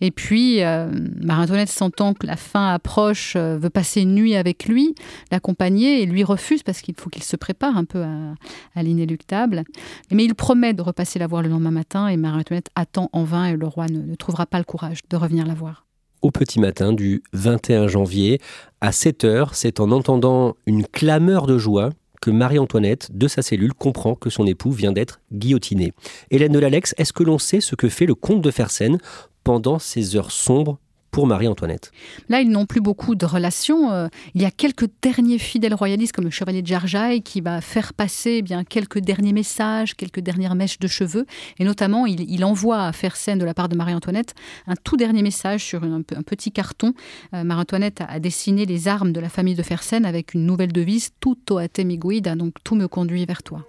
Et 0.02 0.12
puis, 0.12 0.64
euh, 0.64 0.92
Marie-Antoinette 1.22 1.70
sentant 1.70 2.14
que 2.14 2.26
la 2.26 2.36
fin 2.36 2.74
approche, 2.74 3.36
euh, 3.36 3.58
veut 3.58 3.70
passer 3.70 4.02
une 4.02 4.16
nuit 4.16 4.36
avec 4.36 4.66
lui, 4.66 4.96
l'accompagner, 5.32 6.02
et 6.02 6.06
lui 6.06 6.24
refuse 6.24 6.64
parce 6.64 6.82
qu'il 6.82 6.96
faut 6.98 7.10
qu'il 7.10 7.24
se 7.24 7.36
prépare 7.36 7.78
un 7.78 7.86
peu 7.86 8.04
à, 8.04 8.84
l'inéluctable. 8.84 9.64
Mais 10.12 10.26
il 10.26 10.36
promet 10.36 10.74
de 10.74 10.82
repasser 10.82 11.20
la 11.20 11.28
voir 11.28 11.42
le 11.42 11.50
lendemain 11.50 11.72
matin, 11.72 12.08
et 12.08 12.18
Marie-Antoinette 12.18 12.70
attend 12.76 13.10
en 13.14 13.24
vain, 13.24 13.46
et 13.46 13.58
le 13.58 13.68
roi 13.68 13.88
ne, 13.88 14.00
ne 14.00 14.16
trouvera 14.16 14.46
pas 14.46 14.58
le 14.58 14.64
courage 14.64 15.00
de 15.10 15.18
revenir 15.18 15.46
la 15.46 15.54
voir 15.54 15.86
au 16.22 16.32
petit 16.32 16.60
matin 16.60 16.92
du 16.92 17.24
21 17.32 17.88
janvier. 17.88 18.42
À 18.82 18.92
7 18.92 19.24
heures, 19.24 19.56
c'est 19.56 19.80
en 19.80 19.90
entendant 19.92 20.56
une 20.66 20.86
clameur 20.86 21.48
de 21.48 21.58
joie 21.58 21.92
que 22.22 22.32
Marie-Antoinette, 22.32 23.10
de 23.14 23.28
sa 23.28 23.42
cellule, 23.42 23.74
comprend 23.74 24.16
que 24.16 24.30
son 24.30 24.46
époux 24.46 24.72
vient 24.72 24.92
d'être 24.92 25.22
guillotiné. 25.32 25.94
Hélène 26.32 26.52
de 26.52 26.60
l'Alex, 26.60 26.94
est-ce 26.98 27.14
que 27.14 27.24
l'on 27.24 27.38
sait 27.40 27.62
ce 27.62 27.76
que 27.76 27.90
fait 27.90 28.06
le 28.06 28.16
comte 28.16 28.42
de 28.42 28.52
Fersen 28.52 28.98
pendant 29.44 29.80
ces 29.80 30.16
heures 30.16 30.32
sombres 30.32 30.80
pour 31.12 31.28
Marie-Antoinette. 31.28 31.92
Là, 32.30 32.42
ils 32.42 32.50
n'ont 32.50 32.66
plus 32.66 32.82
beaucoup 32.82 33.16
de 33.16 33.26
relations. 33.26 33.92
Euh, 33.92 34.08
il 34.36 34.42
y 34.42 34.46
a 34.46 34.52
quelques 34.52 34.88
derniers 35.02 35.40
fidèles 35.40 35.74
royalistes, 35.74 36.14
comme 36.14 36.26
le 36.26 36.32
chevalier 36.32 36.62
de 36.62 36.68
Jarjaï, 36.68 37.22
qui 37.22 37.42
va 37.42 37.62
faire 37.62 37.94
passer 37.94 38.38
eh 38.40 38.42
bien 38.42 38.64
quelques 38.64 39.00
derniers 39.00 39.34
messages, 39.34 39.96
quelques 39.96 40.20
dernières 40.20 40.56
mèches 40.56 40.80
de 40.80 40.88
cheveux. 40.88 41.26
Et 41.58 41.64
notamment, 41.64 42.06
il, 42.06 42.46
envoie 42.46 42.86
à 42.86 42.92
Fersen, 42.92 43.38
de 43.38 43.46
la 43.46 43.54
part 43.54 43.70
de 43.70 43.76
Marie-Antoinette, 43.76 44.34
un 44.68 44.76
tout 44.84 44.98
dernier 44.98 45.24
message 45.24 45.64
sur 45.64 45.84
un, 45.84 46.02
petit 46.02 46.52
carton. 46.52 46.94
Euh, 47.34 47.44
Marie-Antoinette 47.44 48.02
a 48.08 48.20
dessiné 48.20 48.66
les 48.66 48.88
armes 48.88 49.12
de 49.12 49.20
la 49.20 49.30
famille 49.30 49.56
de 49.56 49.64
Fersen 49.64 50.06
avec 50.06 50.34
une 50.34 50.46
nouvelle 50.46 50.72
devise, 50.72 51.10
«Tutto 51.20 51.58
a 51.58 51.68
te 51.68 51.82
mi 51.82 51.98
guida», 51.98 52.36
donc 52.38 52.56
«Tout 52.64 52.76
me 52.76 52.88
conduit 52.88 53.26
vers 53.26 53.44
toi». 53.44 53.66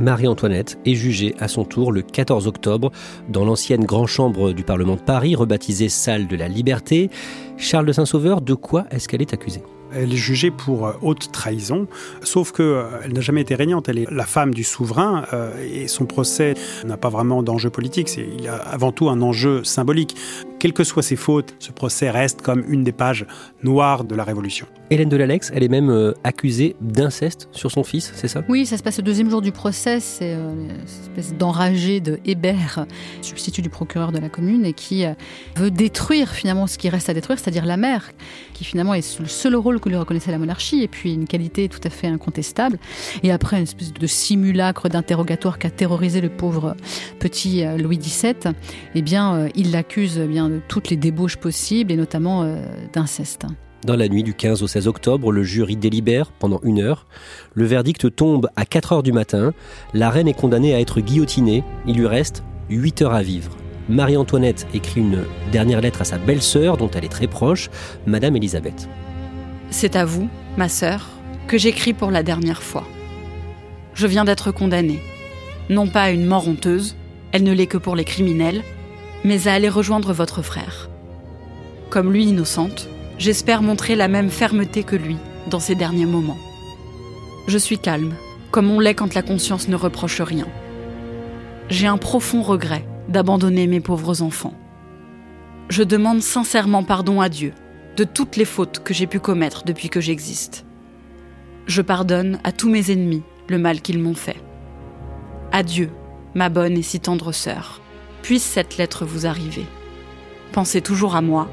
Marie-Antoinette 0.00 0.78
est 0.86 0.94
jugée 0.94 1.34
à 1.38 1.46
son 1.46 1.64
tour 1.64 1.92
le 1.92 2.00
14 2.00 2.46
octobre 2.46 2.90
dans 3.28 3.44
l'ancienne 3.44 3.84
Grand 3.84 4.06
Chambre 4.06 4.52
du 4.52 4.64
Parlement 4.64 4.96
de 4.96 5.00
Paris, 5.00 5.36
rebaptisée 5.36 5.90
Salle 5.90 6.26
de 6.26 6.36
la 6.36 6.48
Liberté. 6.48 7.10
Charles 7.58 7.84
de 7.84 7.92
Saint-Sauveur, 7.92 8.40
de 8.40 8.54
quoi 8.54 8.86
est-ce 8.90 9.08
qu'elle 9.08 9.20
est 9.20 9.34
accusée? 9.34 9.62
Elle 9.92 10.12
est 10.12 10.16
jugée 10.16 10.50
pour 10.50 10.86
euh, 10.86 10.92
haute 11.02 11.30
trahison, 11.32 11.86
sauf 12.22 12.52
qu'elle 12.52 12.66
euh, 12.66 13.08
n'a 13.12 13.20
jamais 13.20 13.42
été 13.42 13.54
régnante. 13.54 13.88
Elle 13.88 13.98
est 13.98 14.10
la 14.10 14.24
femme 14.24 14.54
du 14.54 14.64
souverain 14.64 15.24
euh, 15.32 15.52
et 15.70 15.86
son 15.86 16.06
procès 16.06 16.54
n'a 16.86 16.96
pas 16.96 17.08
vraiment 17.10 17.42
d'enjeu 17.42 17.68
politique. 17.70 18.16
il 18.16 18.48
a 18.48 18.54
avant 18.54 18.92
tout 18.92 19.10
un 19.10 19.20
enjeu 19.20 19.64
symbolique. 19.64 20.16
Quelles 20.60 20.74
que 20.74 20.84
soient 20.84 21.02
ses 21.02 21.16
fautes, 21.16 21.54
ce 21.58 21.72
procès 21.72 22.10
reste 22.10 22.42
comme 22.42 22.64
une 22.68 22.84
des 22.84 22.92
pages 22.92 23.24
noires 23.62 24.04
de 24.04 24.14
la 24.14 24.24
Révolution. 24.24 24.66
Hélène 24.90 25.08
de 25.08 25.16
l'Alex, 25.16 25.50
elle 25.54 25.62
est 25.62 25.68
même 25.68 25.88
euh, 25.88 26.12
accusée 26.22 26.76
d'inceste 26.82 27.48
sur 27.52 27.70
son 27.70 27.82
fils, 27.82 28.12
c'est 28.14 28.28
ça? 28.28 28.42
Oui, 28.46 28.66
ça 28.66 28.76
se 28.76 28.82
passe 28.82 28.98
le 28.98 29.04
deuxième 29.04 29.30
jour 29.30 29.40
du 29.40 29.52
procès. 29.52 30.00
C'est 30.00 30.34
euh, 30.34 30.52
une 30.52 30.82
espèce 30.84 31.32
d'enragé 31.34 32.00
de 32.00 32.18
Hébert, 32.26 32.84
substitut 33.22 33.62
du 33.62 33.70
procureur 33.70 34.12
de 34.12 34.18
la 34.18 34.28
commune, 34.28 34.66
et 34.66 34.74
qui 34.74 35.06
euh, 35.06 35.14
veut 35.56 35.70
détruire 35.70 36.28
finalement 36.28 36.66
ce 36.66 36.76
qui 36.76 36.90
reste 36.90 37.08
à 37.08 37.14
détruire, 37.14 37.38
c'est-à-dire 37.38 37.64
la 37.64 37.78
mère, 37.78 38.10
qui 38.52 38.64
finalement 38.64 38.92
est 38.92 39.18
le 39.18 39.28
seul 39.28 39.56
rôle 39.56 39.80
que 39.80 39.88
lui 39.88 39.96
reconnaissait 39.96 40.32
la 40.32 40.38
monarchie, 40.38 40.82
et 40.82 40.88
puis 40.88 41.14
une 41.14 41.26
qualité 41.26 41.70
tout 41.70 41.80
à 41.84 41.88
fait 41.88 42.08
incontestable. 42.08 42.78
Et 43.22 43.32
après, 43.32 43.56
une 43.56 43.62
espèce 43.62 43.94
de 43.94 44.06
simulacre 44.06 44.90
d'interrogatoire 44.90 45.58
qui 45.58 45.68
a 45.68 45.70
terrorisé 45.70 46.20
le 46.20 46.28
pauvre 46.28 46.76
petit 47.18 47.64
Louis 47.78 47.96
XVII, 47.96 48.34
eh 48.94 49.02
bien, 49.02 49.48
il 49.54 49.70
l'accuse 49.70 50.18
eh 50.18 50.26
bien 50.26 50.49
de 50.50 50.60
toutes 50.68 50.90
les 50.90 50.96
débauches 50.96 51.36
possibles, 51.36 51.92
et 51.92 51.96
notamment 51.96 52.44
d'inceste. 52.92 53.46
Dans 53.86 53.96
la 53.96 54.08
nuit 54.08 54.22
du 54.22 54.34
15 54.34 54.62
au 54.62 54.66
16 54.66 54.88
octobre, 54.88 55.32
le 55.32 55.42
jury 55.42 55.76
délibère 55.76 56.32
pendant 56.32 56.60
une 56.62 56.80
heure. 56.80 57.06
Le 57.54 57.64
verdict 57.64 58.14
tombe 58.14 58.48
à 58.54 58.66
4 58.66 58.92
heures 58.92 59.02
du 59.02 59.12
matin. 59.12 59.54
La 59.94 60.10
reine 60.10 60.28
est 60.28 60.34
condamnée 60.34 60.74
à 60.74 60.80
être 60.80 61.00
guillotinée. 61.00 61.64
Il 61.86 61.96
lui 61.96 62.06
reste 62.06 62.42
8 62.68 63.02
heures 63.02 63.14
à 63.14 63.22
vivre. 63.22 63.56
Marie-Antoinette 63.88 64.66
écrit 64.74 65.00
une 65.00 65.24
dernière 65.50 65.80
lettre 65.80 66.02
à 66.02 66.04
sa 66.04 66.18
belle-sœur, 66.18 66.76
dont 66.76 66.90
elle 66.90 67.06
est 67.06 67.08
très 67.08 67.26
proche, 67.26 67.70
Madame 68.06 68.36
Elisabeth. 68.36 68.88
C'est 69.70 69.96
à 69.96 70.04
vous, 70.04 70.28
ma 70.58 70.68
sœur, 70.68 71.08
que 71.48 71.56
j'écris 71.56 71.94
pour 71.94 72.10
la 72.10 72.22
dernière 72.22 72.62
fois. 72.62 72.86
Je 73.94 74.06
viens 74.06 74.24
d'être 74.24 74.52
condamnée, 74.52 75.00
non 75.70 75.88
pas 75.88 76.02
à 76.02 76.10
une 76.10 76.26
mort 76.26 76.46
honteuse, 76.46 76.96
elle 77.32 77.44
ne 77.44 77.52
l'est 77.52 77.66
que 77.66 77.78
pour 77.78 77.96
les 77.96 78.04
criminels, 78.04 78.62
mais 79.24 79.48
à 79.48 79.54
aller 79.54 79.68
rejoindre 79.68 80.12
votre 80.12 80.42
frère. 80.42 80.88
Comme 81.90 82.12
lui 82.12 82.24
innocente, 82.24 82.88
j'espère 83.18 83.62
montrer 83.62 83.96
la 83.96 84.08
même 84.08 84.30
fermeté 84.30 84.82
que 84.82 84.96
lui 84.96 85.16
dans 85.48 85.60
ces 85.60 85.74
derniers 85.74 86.06
moments. 86.06 86.38
Je 87.46 87.58
suis 87.58 87.78
calme, 87.78 88.14
comme 88.50 88.70
on 88.70 88.80
l'est 88.80 88.94
quand 88.94 89.14
la 89.14 89.22
conscience 89.22 89.68
ne 89.68 89.76
reproche 89.76 90.20
rien. 90.20 90.46
J'ai 91.68 91.86
un 91.86 91.98
profond 91.98 92.42
regret 92.42 92.86
d'abandonner 93.08 93.66
mes 93.66 93.80
pauvres 93.80 94.22
enfants. 94.22 94.54
Je 95.68 95.82
demande 95.82 96.20
sincèrement 96.20 96.82
pardon 96.82 97.20
à 97.20 97.28
Dieu 97.28 97.52
de 97.96 98.04
toutes 98.04 98.36
les 98.36 98.44
fautes 98.44 98.82
que 98.82 98.94
j'ai 98.94 99.06
pu 99.06 99.20
commettre 99.20 99.64
depuis 99.64 99.88
que 99.88 100.00
j'existe. 100.00 100.64
Je 101.66 101.82
pardonne 101.82 102.40
à 102.44 102.52
tous 102.52 102.68
mes 102.68 102.90
ennemis 102.90 103.22
le 103.48 103.58
mal 103.58 103.80
qu'ils 103.80 103.98
m'ont 103.98 104.14
fait. 104.14 104.40
Adieu, 105.52 105.90
ma 106.34 106.48
bonne 106.48 106.76
et 106.76 106.82
si 106.82 107.00
tendre 107.00 107.32
sœur. 107.32 107.80
Puisse 108.22 108.44
cette 108.44 108.76
lettre 108.76 109.04
vous 109.04 109.26
arriver. 109.26 109.66
Pensez 110.52 110.80
toujours 110.80 111.16
à 111.16 111.22
moi. 111.22 111.48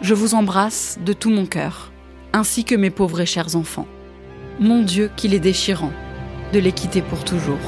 Je 0.00 0.14
vous 0.14 0.34
embrasse 0.34 0.98
de 1.04 1.12
tout 1.12 1.30
mon 1.30 1.46
cœur, 1.46 1.92
ainsi 2.32 2.64
que 2.64 2.74
mes 2.74 2.90
pauvres 2.90 3.20
et 3.20 3.26
chers 3.26 3.56
enfants. 3.56 3.86
Mon 4.60 4.82
Dieu, 4.82 5.10
qu'il 5.16 5.34
est 5.34 5.40
déchirant 5.40 5.92
de 6.52 6.58
les 6.58 6.72
quitter 6.72 7.02
pour 7.02 7.24
toujours. 7.24 7.58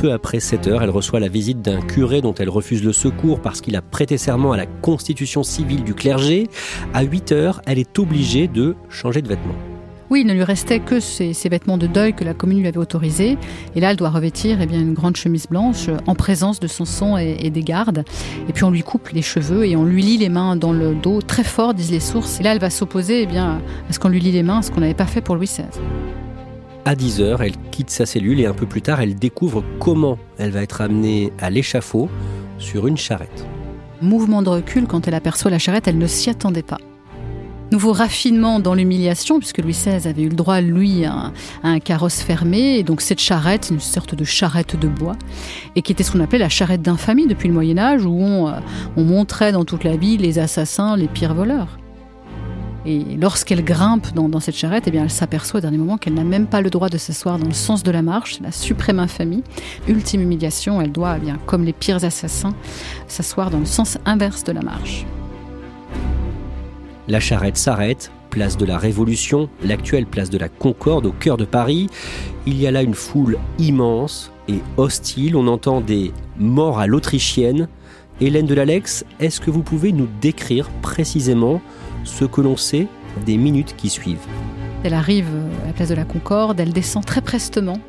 peu 0.00 0.12
après 0.12 0.40
7 0.40 0.66
heures, 0.66 0.82
elle 0.82 0.88
reçoit 0.88 1.20
la 1.20 1.28
visite 1.28 1.60
d'un 1.60 1.82
curé 1.82 2.22
dont 2.22 2.32
elle 2.32 2.48
refuse 2.48 2.82
le 2.82 2.92
secours 2.92 3.42
parce 3.42 3.60
qu'il 3.60 3.76
a 3.76 3.82
prêté 3.82 4.16
serment 4.16 4.52
à 4.52 4.56
la 4.56 4.64
constitution 4.64 5.42
civile 5.42 5.84
du 5.84 5.94
clergé. 5.94 6.48
À 6.94 7.02
8 7.02 7.32
heures, 7.32 7.60
elle 7.66 7.78
est 7.78 7.98
obligée 7.98 8.48
de 8.48 8.76
changer 8.88 9.20
de 9.20 9.28
vêtements. 9.28 9.69
Oui, 10.10 10.22
il 10.22 10.26
ne 10.26 10.32
lui 10.32 10.42
restait 10.42 10.80
que 10.80 10.98
ses, 10.98 11.32
vêtements 11.48 11.78
de 11.78 11.86
deuil 11.86 12.14
que 12.14 12.24
la 12.24 12.34
commune 12.34 12.58
lui 12.58 12.66
avait 12.66 12.78
autorisés. 12.78 13.38
Et 13.76 13.80
là, 13.80 13.92
elle 13.92 13.96
doit 13.96 14.10
revêtir 14.10 14.60
eh 14.60 14.66
bien, 14.66 14.80
une 14.80 14.92
grande 14.92 15.16
chemise 15.16 15.46
blanche 15.46 15.88
en 16.08 16.16
présence 16.16 16.58
de 16.58 16.66
son 16.66 16.84
son 16.84 17.16
et, 17.16 17.48
des 17.48 17.62
gardes. 17.62 18.02
Et 18.48 18.52
puis 18.52 18.64
on 18.64 18.72
lui 18.72 18.82
coupe 18.82 19.10
les 19.10 19.22
cheveux 19.22 19.64
et 19.64 19.76
on 19.76 19.84
lui 19.84 20.02
lie 20.02 20.18
les 20.18 20.28
mains 20.28 20.56
dans 20.56 20.72
le 20.72 20.96
dos 20.96 21.22
très 21.22 21.44
fort, 21.44 21.74
disent 21.74 21.92
les 21.92 22.00
sources. 22.00 22.40
Et 22.40 22.42
là, 22.42 22.52
elle 22.52 22.58
va 22.58 22.70
s'opposer 22.70 23.22
eh 23.22 23.26
bien, 23.26 23.62
à 23.88 23.92
ce 23.92 24.00
qu'on 24.00 24.08
lui 24.08 24.18
lie 24.18 24.32
les 24.32 24.42
mains, 24.42 24.62
ce 24.62 24.72
qu'on 24.72 24.80
n'avait 24.80 24.94
pas 24.94 25.06
fait 25.06 25.20
pour 25.20 25.36
Louis 25.36 25.46
XVI. 25.46 25.62
À 26.84 26.96
10h, 26.96 27.36
elle 27.40 27.56
quitte 27.70 27.90
sa 27.90 28.04
cellule 28.04 28.40
et 28.40 28.46
un 28.46 28.54
peu 28.54 28.66
plus 28.66 28.82
tard, 28.82 29.00
elle 29.00 29.14
découvre 29.14 29.62
comment 29.78 30.18
elle 30.38 30.50
va 30.50 30.62
être 30.62 30.80
amenée 30.80 31.32
à 31.38 31.50
l'échafaud 31.50 32.08
sur 32.58 32.88
une 32.88 32.96
charrette. 32.96 33.46
Mouvement 34.02 34.42
de 34.42 34.48
recul, 34.48 34.88
quand 34.88 35.06
elle 35.06 35.14
aperçoit 35.14 35.52
la 35.52 35.60
charrette, 35.60 35.86
elle 35.86 35.98
ne 35.98 36.06
s'y 36.08 36.30
attendait 36.30 36.64
pas. 36.64 36.78
Nouveau 37.72 37.92
raffinement 37.92 38.58
dans 38.58 38.74
l'humiliation, 38.74 39.38
puisque 39.38 39.58
Louis 39.58 39.72
XVI 39.72 40.08
avait 40.08 40.22
eu 40.22 40.28
le 40.28 40.34
droit, 40.34 40.60
lui, 40.60 41.04
à 41.04 41.32
un, 41.62 41.78
carrosse 41.78 42.20
fermé, 42.20 42.78
et 42.78 42.82
donc 42.82 43.00
cette 43.00 43.20
charrette, 43.20 43.68
une 43.70 43.80
sorte 43.80 44.14
de 44.14 44.24
charrette 44.24 44.78
de 44.78 44.88
bois, 44.88 45.16
et 45.76 45.82
qui 45.82 45.92
était 45.92 46.02
ce 46.02 46.10
qu'on 46.10 46.20
appelait 46.20 46.38
la 46.38 46.48
charrette 46.48 46.82
d'infamie 46.82 47.28
depuis 47.28 47.48
le 47.48 47.54
Moyen 47.54 47.78
Âge, 47.78 48.04
où 48.04 48.10
on, 48.10 48.48
euh, 48.48 48.58
on 48.96 49.04
montrait 49.04 49.52
dans 49.52 49.64
toute 49.64 49.84
la 49.84 49.96
ville 49.96 50.20
les 50.22 50.38
assassins, 50.38 50.96
les 50.96 51.06
pires 51.06 51.34
voleurs. 51.34 51.78
Et 52.86 53.16
lorsqu'elle 53.20 53.62
grimpe 53.64 54.12
dans, 54.14 54.40
cette 54.40 54.56
charrette, 54.56 54.84
eh 54.86 54.90
bien, 54.90 55.04
elle 55.04 55.10
s'aperçoit 55.10 55.58
au 55.58 55.60
dernier 55.60 55.78
moment 55.78 55.98
qu'elle 55.98 56.14
n'a 56.14 56.24
même 56.24 56.46
pas 56.46 56.62
le 56.62 56.70
droit 56.70 56.88
de 56.88 56.96
s'asseoir 56.96 57.38
dans 57.38 57.46
le 57.46 57.52
sens 57.52 57.82
de 57.82 57.90
la 57.90 58.02
marche. 58.02 58.40
La 58.40 58.52
suprême 58.52 58.98
infamie. 58.98 59.44
Ultime 59.86 60.22
humiliation, 60.22 60.80
elle 60.80 60.92
doit, 60.92 61.16
eh 61.18 61.20
bien, 61.20 61.38
comme 61.46 61.64
les 61.64 61.74
pires 61.74 62.02
assassins, 62.02 62.54
s'asseoir 63.06 63.50
dans 63.50 63.58
le 63.58 63.66
sens 63.66 63.98
inverse 64.06 64.44
de 64.44 64.52
la 64.52 64.62
marche. 64.62 65.04
La 67.10 67.18
charrette 67.18 67.56
s'arrête, 67.56 68.12
place 68.30 68.56
de 68.56 68.64
la 68.64 68.78
Révolution, 68.78 69.48
l'actuelle 69.64 70.06
place 70.06 70.30
de 70.30 70.38
la 70.38 70.48
Concorde 70.48 71.06
au 71.06 71.10
cœur 71.10 71.36
de 71.36 71.44
Paris. 71.44 71.88
Il 72.46 72.56
y 72.60 72.68
a 72.68 72.70
là 72.70 72.82
une 72.82 72.94
foule 72.94 73.36
immense 73.58 74.30
et 74.48 74.60
hostile. 74.76 75.34
On 75.34 75.48
entend 75.48 75.80
des 75.80 76.12
morts 76.38 76.78
à 76.78 76.86
l'autrichienne. 76.86 77.66
Hélène 78.20 78.46
de 78.46 78.54
l'Alex, 78.54 79.04
est-ce 79.18 79.40
que 79.40 79.50
vous 79.50 79.64
pouvez 79.64 79.90
nous 79.90 80.06
décrire 80.20 80.70
précisément 80.82 81.60
ce 82.04 82.24
que 82.24 82.40
l'on 82.40 82.56
sait 82.56 82.86
des 83.26 83.38
minutes 83.38 83.74
qui 83.76 83.88
suivent? 83.88 84.28
Elle 84.84 84.94
arrive 84.94 85.26
à 85.64 85.66
la 85.66 85.72
place 85.72 85.88
de 85.88 85.96
la 85.96 86.04
Concorde, 86.04 86.60
elle 86.60 86.72
descend 86.72 87.04
très 87.04 87.22
prestement, 87.22 87.80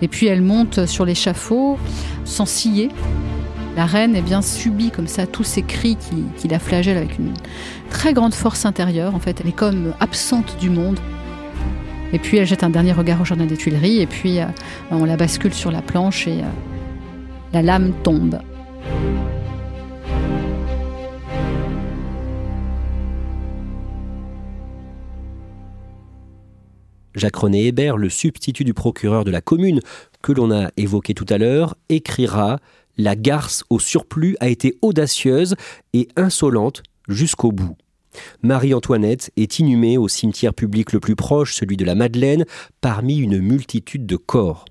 et 0.00 0.08
puis 0.08 0.26
elle 0.26 0.42
monte 0.42 0.86
sur 0.86 1.04
l'échafaud 1.04 1.78
sans 2.24 2.46
scier. 2.46 2.88
La 3.74 3.86
reine 3.86 4.14
est 4.14 4.22
bien 4.22 4.42
subie 4.42 4.90
comme 4.90 5.06
ça 5.06 5.26
tous 5.26 5.44
ces 5.44 5.62
cris 5.62 5.96
qui, 6.36 6.46
la 6.48 6.58
flagellent 6.58 6.98
avec 6.98 7.18
une 7.18 7.32
très 7.88 8.12
grande 8.12 8.34
force 8.34 8.66
intérieure. 8.66 9.14
En 9.14 9.18
fait, 9.18 9.40
elle 9.40 9.48
est 9.48 9.56
comme 9.56 9.94
absente 9.98 10.58
du 10.60 10.68
monde. 10.68 11.00
Et 12.12 12.18
puis 12.18 12.36
elle 12.36 12.46
jette 12.46 12.64
un 12.64 12.68
dernier 12.68 12.92
regard 12.92 13.22
au 13.22 13.24
jardin 13.24 13.46
des 13.46 13.56
Tuileries, 13.56 14.02
et 14.02 14.06
puis 14.06 14.40
euh, 14.40 14.44
on 14.90 15.06
la 15.06 15.16
bascule 15.16 15.54
sur 15.54 15.70
la 15.70 15.80
planche 15.80 16.28
et 16.28 16.40
euh, 16.40 16.50
la 17.54 17.62
lame 17.62 17.94
tombe. 18.02 18.38
Jacques-René 27.14 27.66
Hébert, 27.66 27.96
le 27.96 28.10
substitut 28.10 28.64
du 28.64 28.74
procureur 28.74 29.24
de 29.24 29.30
la 29.30 29.40
commune 29.40 29.80
que 30.22 30.32
l'on 30.32 30.50
a 30.50 30.70
évoqué 30.76 31.14
tout 31.14 31.26
à 31.28 31.38
l'heure, 31.38 31.76
écrira 31.88 32.58
La 32.98 33.16
garce 33.16 33.64
au 33.70 33.78
surplus 33.78 34.36
a 34.40 34.48
été 34.48 34.78
audacieuse 34.82 35.54
et 35.92 36.08
insolente 36.16 36.82
jusqu'au 37.08 37.52
bout. 37.52 37.76
Marie-Antoinette 38.42 39.30
est 39.36 39.58
inhumée 39.58 39.96
au 39.96 40.08
cimetière 40.08 40.54
public 40.54 40.92
le 40.92 41.00
plus 41.00 41.16
proche, 41.16 41.54
celui 41.54 41.76
de 41.76 41.84
la 41.84 41.94
Madeleine, 41.94 42.44
parmi 42.80 43.16
une 43.16 43.38
multitude 43.38 44.06
de 44.06 44.16
corps. 44.16 44.64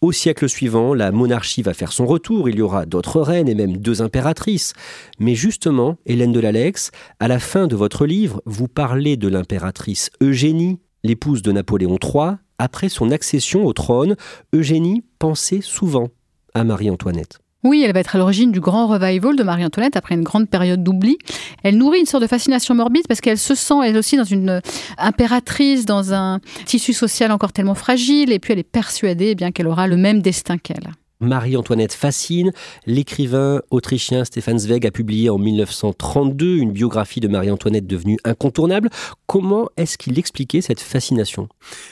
Au 0.00 0.12
siècle 0.12 0.48
suivant, 0.48 0.94
la 0.94 1.12
monarchie 1.12 1.62
va 1.62 1.74
faire 1.74 1.92
son 1.92 2.06
retour, 2.06 2.48
il 2.48 2.56
y 2.56 2.62
aura 2.62 2.86
d'autres 2.86 3.20
reines 3.20 3.48
et 3.48 3.54
même 3.54 3.76
deux 3.76 4.00
impératrices. 4.00 4.72
Mais 5.18 5.34
justement, 5.34 5.98
Hélène 6.06 6.32
de 6.32 6.40
l'Alex, 6.40 6.90
à 7.20 7.28
la 7.28 7.38
fin 7.38 7.66
de 7.66 7.76
votre 7.76 8.06
livre, 8.06 8.40
vous 8.46 8.68
parlez 8.68 9.16
de 9.16 9.28
l'impératrice 9.28 10.10
Eugénie, 10.22 10.78
l'épouse 11.04 11.42
de 11.42 11.52
Napoléon 11.52 11.98
III, 12.02 12.36
après 12.58 12.88
son 12.88 13.10
accession 13.10 13.66
au 13.66 13.72
trône, 13.72 14.16
Eugénie 14.54 15.04
pensait 15.18 15.60
souvent 15.60 16.08
à 16.54 16.64
Marie-Antoinette. 16.64 17.38
Oui, 17.64 17.82
elle 17.84 17.92
va 17.92 18.00
être 18.00 18.14
à 18.14 18.18
l'origine 18.18 18.52
du 18.52 18.60
grand 18.60 18.86
revival 18.86 19.34
de 19.34 19.42
Marie-Antoinette 19.42 19.96
après 19.96 20.14
une 20.14 20.22
grande 20.22 20.48
période 20.48 20.84
d'oubli. 20.84 21.18
Elle 21.64 21.76
nourrit 21.76 21.98
une 21.98 22.06
sorte 22.06 22.22
de 22.22 22.28
fascination 22.28 22.74
morbide 22.74 23.06
parce 23.08 23.20
qu'elle 23.20 23.38
se 23.38 23.56
sent 23.56 23.74
elle 23.84 23.96
aussi 23.96 24.16
dans 24.16 24.24
une 24.24 24.60
impératrice, 24.96 25.84
dans 25.84 26.14
un 26.14 26.38
tissu 26.66 26.92
social 26.92 27.32
encore 27.32 27.52
tellement 27.52 27.74
fragile, 27.74 28.32
et 28.32 28.38
puis 28.38 28.52
elle 28.52 28.60
est 28.60 28.62
persuadée 28.62 29.30
eh 29.30 29.34
bien 29.34 29.50
qu'elle 29.50 29.66
aura 29.66 29.88
le 29.88 29.96
même 29.96 30.22
destin 30.22 30.56
qu'elle. 30.56 30.92
Marie-Antoinette 31.20 31.92
fascine. 31.92 32.52
L'écrivain 32.86 33.60
autrichien 33.70 34.24
Stefan 34.24 34.58
Zweig 34.58 34.86
a 34.86 34.90
publié 34.90 35.30
en 35.30 35.38
1932 35.38 36.56
une 36.56 36.72
biographie 36.72 37.20
de 37.20 37.28
Marie-Antoinette 37.28 37.86
devenue 37.86 38.18
incontournable. 38.24 38.88
Comment 39.26 39.68
est-ce 39.76 39.98
qu'il 39.98 40.18
expliquait 40.18 40.60
cette 40.60 40.80
fascination? 40.80 41.48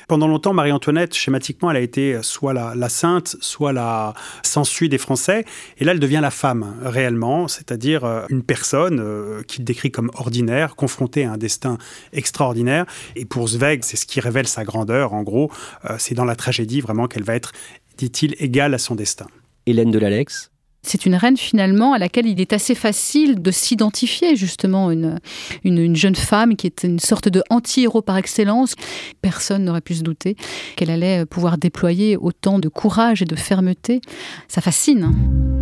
Pendant 0.09 0.29
longtemps, 0.29 0.53
Marie-Antoinette, 0.53 1.15
schématiquement, 1.15 1.71
elle 1.71 1.77
a 1.77 1.81
été 1.81 2.19
soit 2.23 2.53
la, 2.53 2.89
sainte, 2.89 3.37
soit 3.41 3.73
la 3.73 4.15
sensuée 4.43 4.89
des 4.89 4.99
Français. 4.99 5.45
Et 5.79 5.85
là, 5.85 5.93
elle 5.93 6.01
devient 6.01 6.21
la 6.23 6.31
femme, 6.31 6.77
réellement, 6.83 7.49
c'est-à-dire 7.49 8.05
euh, 8.05 8.25
une 8.29 8.43
personne 8.43 9.01
euh, 9.01 9.43
qu'il 9.43 9.65
décrit 9.65 9.91
comme 9.91 10.11
ordinaire, 10.15 10.77
confrontée 10.77 11.25
à 11.25 11.33
un 11.33 11.37
destin 11.37 11.79
extraordinaire. 12.13 12.87
Et 13.17 13.25
pour 13.25 13.49
Zweig, 13.49 13.81
c'est 13.83 13.97
ce 13.97 14.07
qui 14.07 14.21
révèle 14.21 14.47
sa 14.47 14.65
grandeur, 14.65 15.13
en 15.13 15.23
gros. 15.23 15.51
Euh, 15.85 15.97
c'est 15.99 16.15
dans 16.15 16.25
la 16.25 16.37
tragédie, 16.37 16.81
vraiment, 16.81 17.07
qu'elle 17.07 17.25
va 17.25 17.35
être 17.35 17.53
dit-il, 17.97 18.35
égale 18.39 18.75
à 18.75 18.79
son 18.79 18.95
destin. 18.95 19.27
Hélène 19.67 19.91
de 19.91 19.99
l'Alex 19.99 20.51
c'est 20.89 21.05
une 21.05 21.17
reine 21.17 21.37
finalement 21.37 21.95
à 21.95 21.99
laquelle 21.99 22.27
il 22.27 22.41
est 22.41 22.53
assez 22.53 22.77
facile 22.77 23.43
de 23.43 23.51
s'identifier, 23.51 24.37
justement, 24.37 24.93
une, 24.93 25.19
une, 25.65 25.97
jeune 25.97 26.15
femme 26.15 26.55
qui 26.55 26.69
est 26.69 26.85
une 26.85 27.01
sorte 27.01 27.29
de 27.29 27.43
anti-héros 27.51 28.03
par 28.03 28.17
excellence. 28.17 28.77
Personne 29.21 29.65
n'aurait 29.65 29.81
pu 29.81 29.97
se 29.97 30.03
douter 30.03 30.37
qu'elle 30.77 30.91
allait 30.91 31.27
pouvoir 31.27 31.59
déployer 31.59 32.17
autant 32.17 32.61
de 32.61 32.69
courage 32.69 33.21
et 33.21 33.25
de 33.25 33.35
fermeté. 33.35 34.01
Ça 34.47 34.61
fascine. 34.61 35.56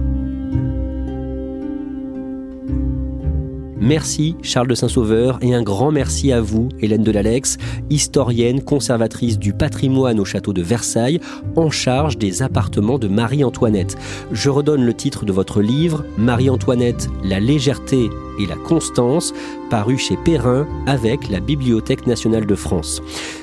Merci 3.85 4.35
Charles 4.41 4.69
de 4.69 4.75
Saint-Sauveur 4.75 5.39
et 5.43 5.55
un 5.55 5.63
grand 5.63 5.93
merci 5.93 6.33
à 6.33 6.41
vous, 6.41 6.71
Hélène 6.81 7.03
Delalex, 7.03 7.59
historienne, 7.91 8.63
conservatrice 8.63 9.39
du 9.39 9.53
patrimoine 9.53 10.19
au 10.19 10.25
château 10.25 10.55
de 10.55 10.63
Versailles, 10.63 11.21
en 11.55 11.69
charge 11.69 12.17
des 12.17 12.43
appartements 12.43 12.99
de 12.99 13.09
Marie-Antoinette. 13.09 13.99
Je 14.33 14.49
redonne 14.49 14.87
le 14.87 14.95
titre 14.95 15.27
de 15.27 15.33
votre 15.33 15.61
livre, 15.61 16.03
Marie-Antoinette, 16.17 17.11
la 17.25 17.41
légèreté 17.41 18.09
et 18.39 18.47
la 18.47 18.57
constance, 18.57 19.33
paru 19.71 19.99
chez 19.99 20.17
Perrin 20.17 20.67
avec 20.87 21.29
la 21.29 21.41
Bibliothèque 21.41 22.07
nationale 22.07 22.47
de 22.47 22.55
France. 22.55 23.03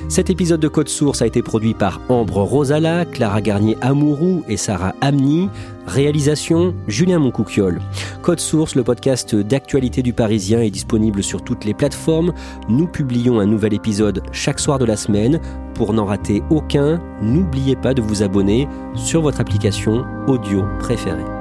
Cet 0.10 0.30
épisode 0.30 0.60
de 0.60 0.68
Code 0.68 0.90
Source 0.90 1.22
a 1.22 1.28
été 1.28 1.42
produit 1.42 1.74
par 1.74 2.02
Ambre 2.10 2.42
Rosala, 2.42 3.06
Clara 3.06 3.42
Garnier-Amouroux 3.42 4.44
et 4.48 4.58
Sarah 4.58 4.94
Amni. 5.02 5.50
Réalisation 5.88 6.76
Julien 6.88 7.20
Moncouquiole. 7.20 7.82
Code 8.22 8.40
Source, 8.40 8.76
le 8.76 8.84
podcast 8.84 9.36
d'actualité 9.36 10.02
du 10.04 10.14
Parisien, 10.14 10.62
est 10.62 10.70
disponible 10.70 11.24
sur 11.24 11.44
toutes 11.44 11.66
les 11.66 11.74
plateformes. 11.74 12.34
Nous 12.70 12.88
publions 12.88 13.40
un 13.40 13.48
nouvel 13.48 13.74
épisode 13.74 14.22
chaque 14.32 14.60
soir 14.60 14.80
de 14.80 14.86
la 14.86 14.96
semaine. 14.96 15.40
Pour 15.74 15.94
n'en 15.94 16.06
rater 16.06 16.44
aucun, 16.50 17.02
n'oubliez 17.22 17.76
pas 17.76 17.94
de 17.94 18.02
vous 18.02 18.22
abonner 18.22 18.68
sur 18.96 19.22
votre 19.22 19.42
application 19.42 20.06
audio 20.28 20.64
préférée. 20.80 21.41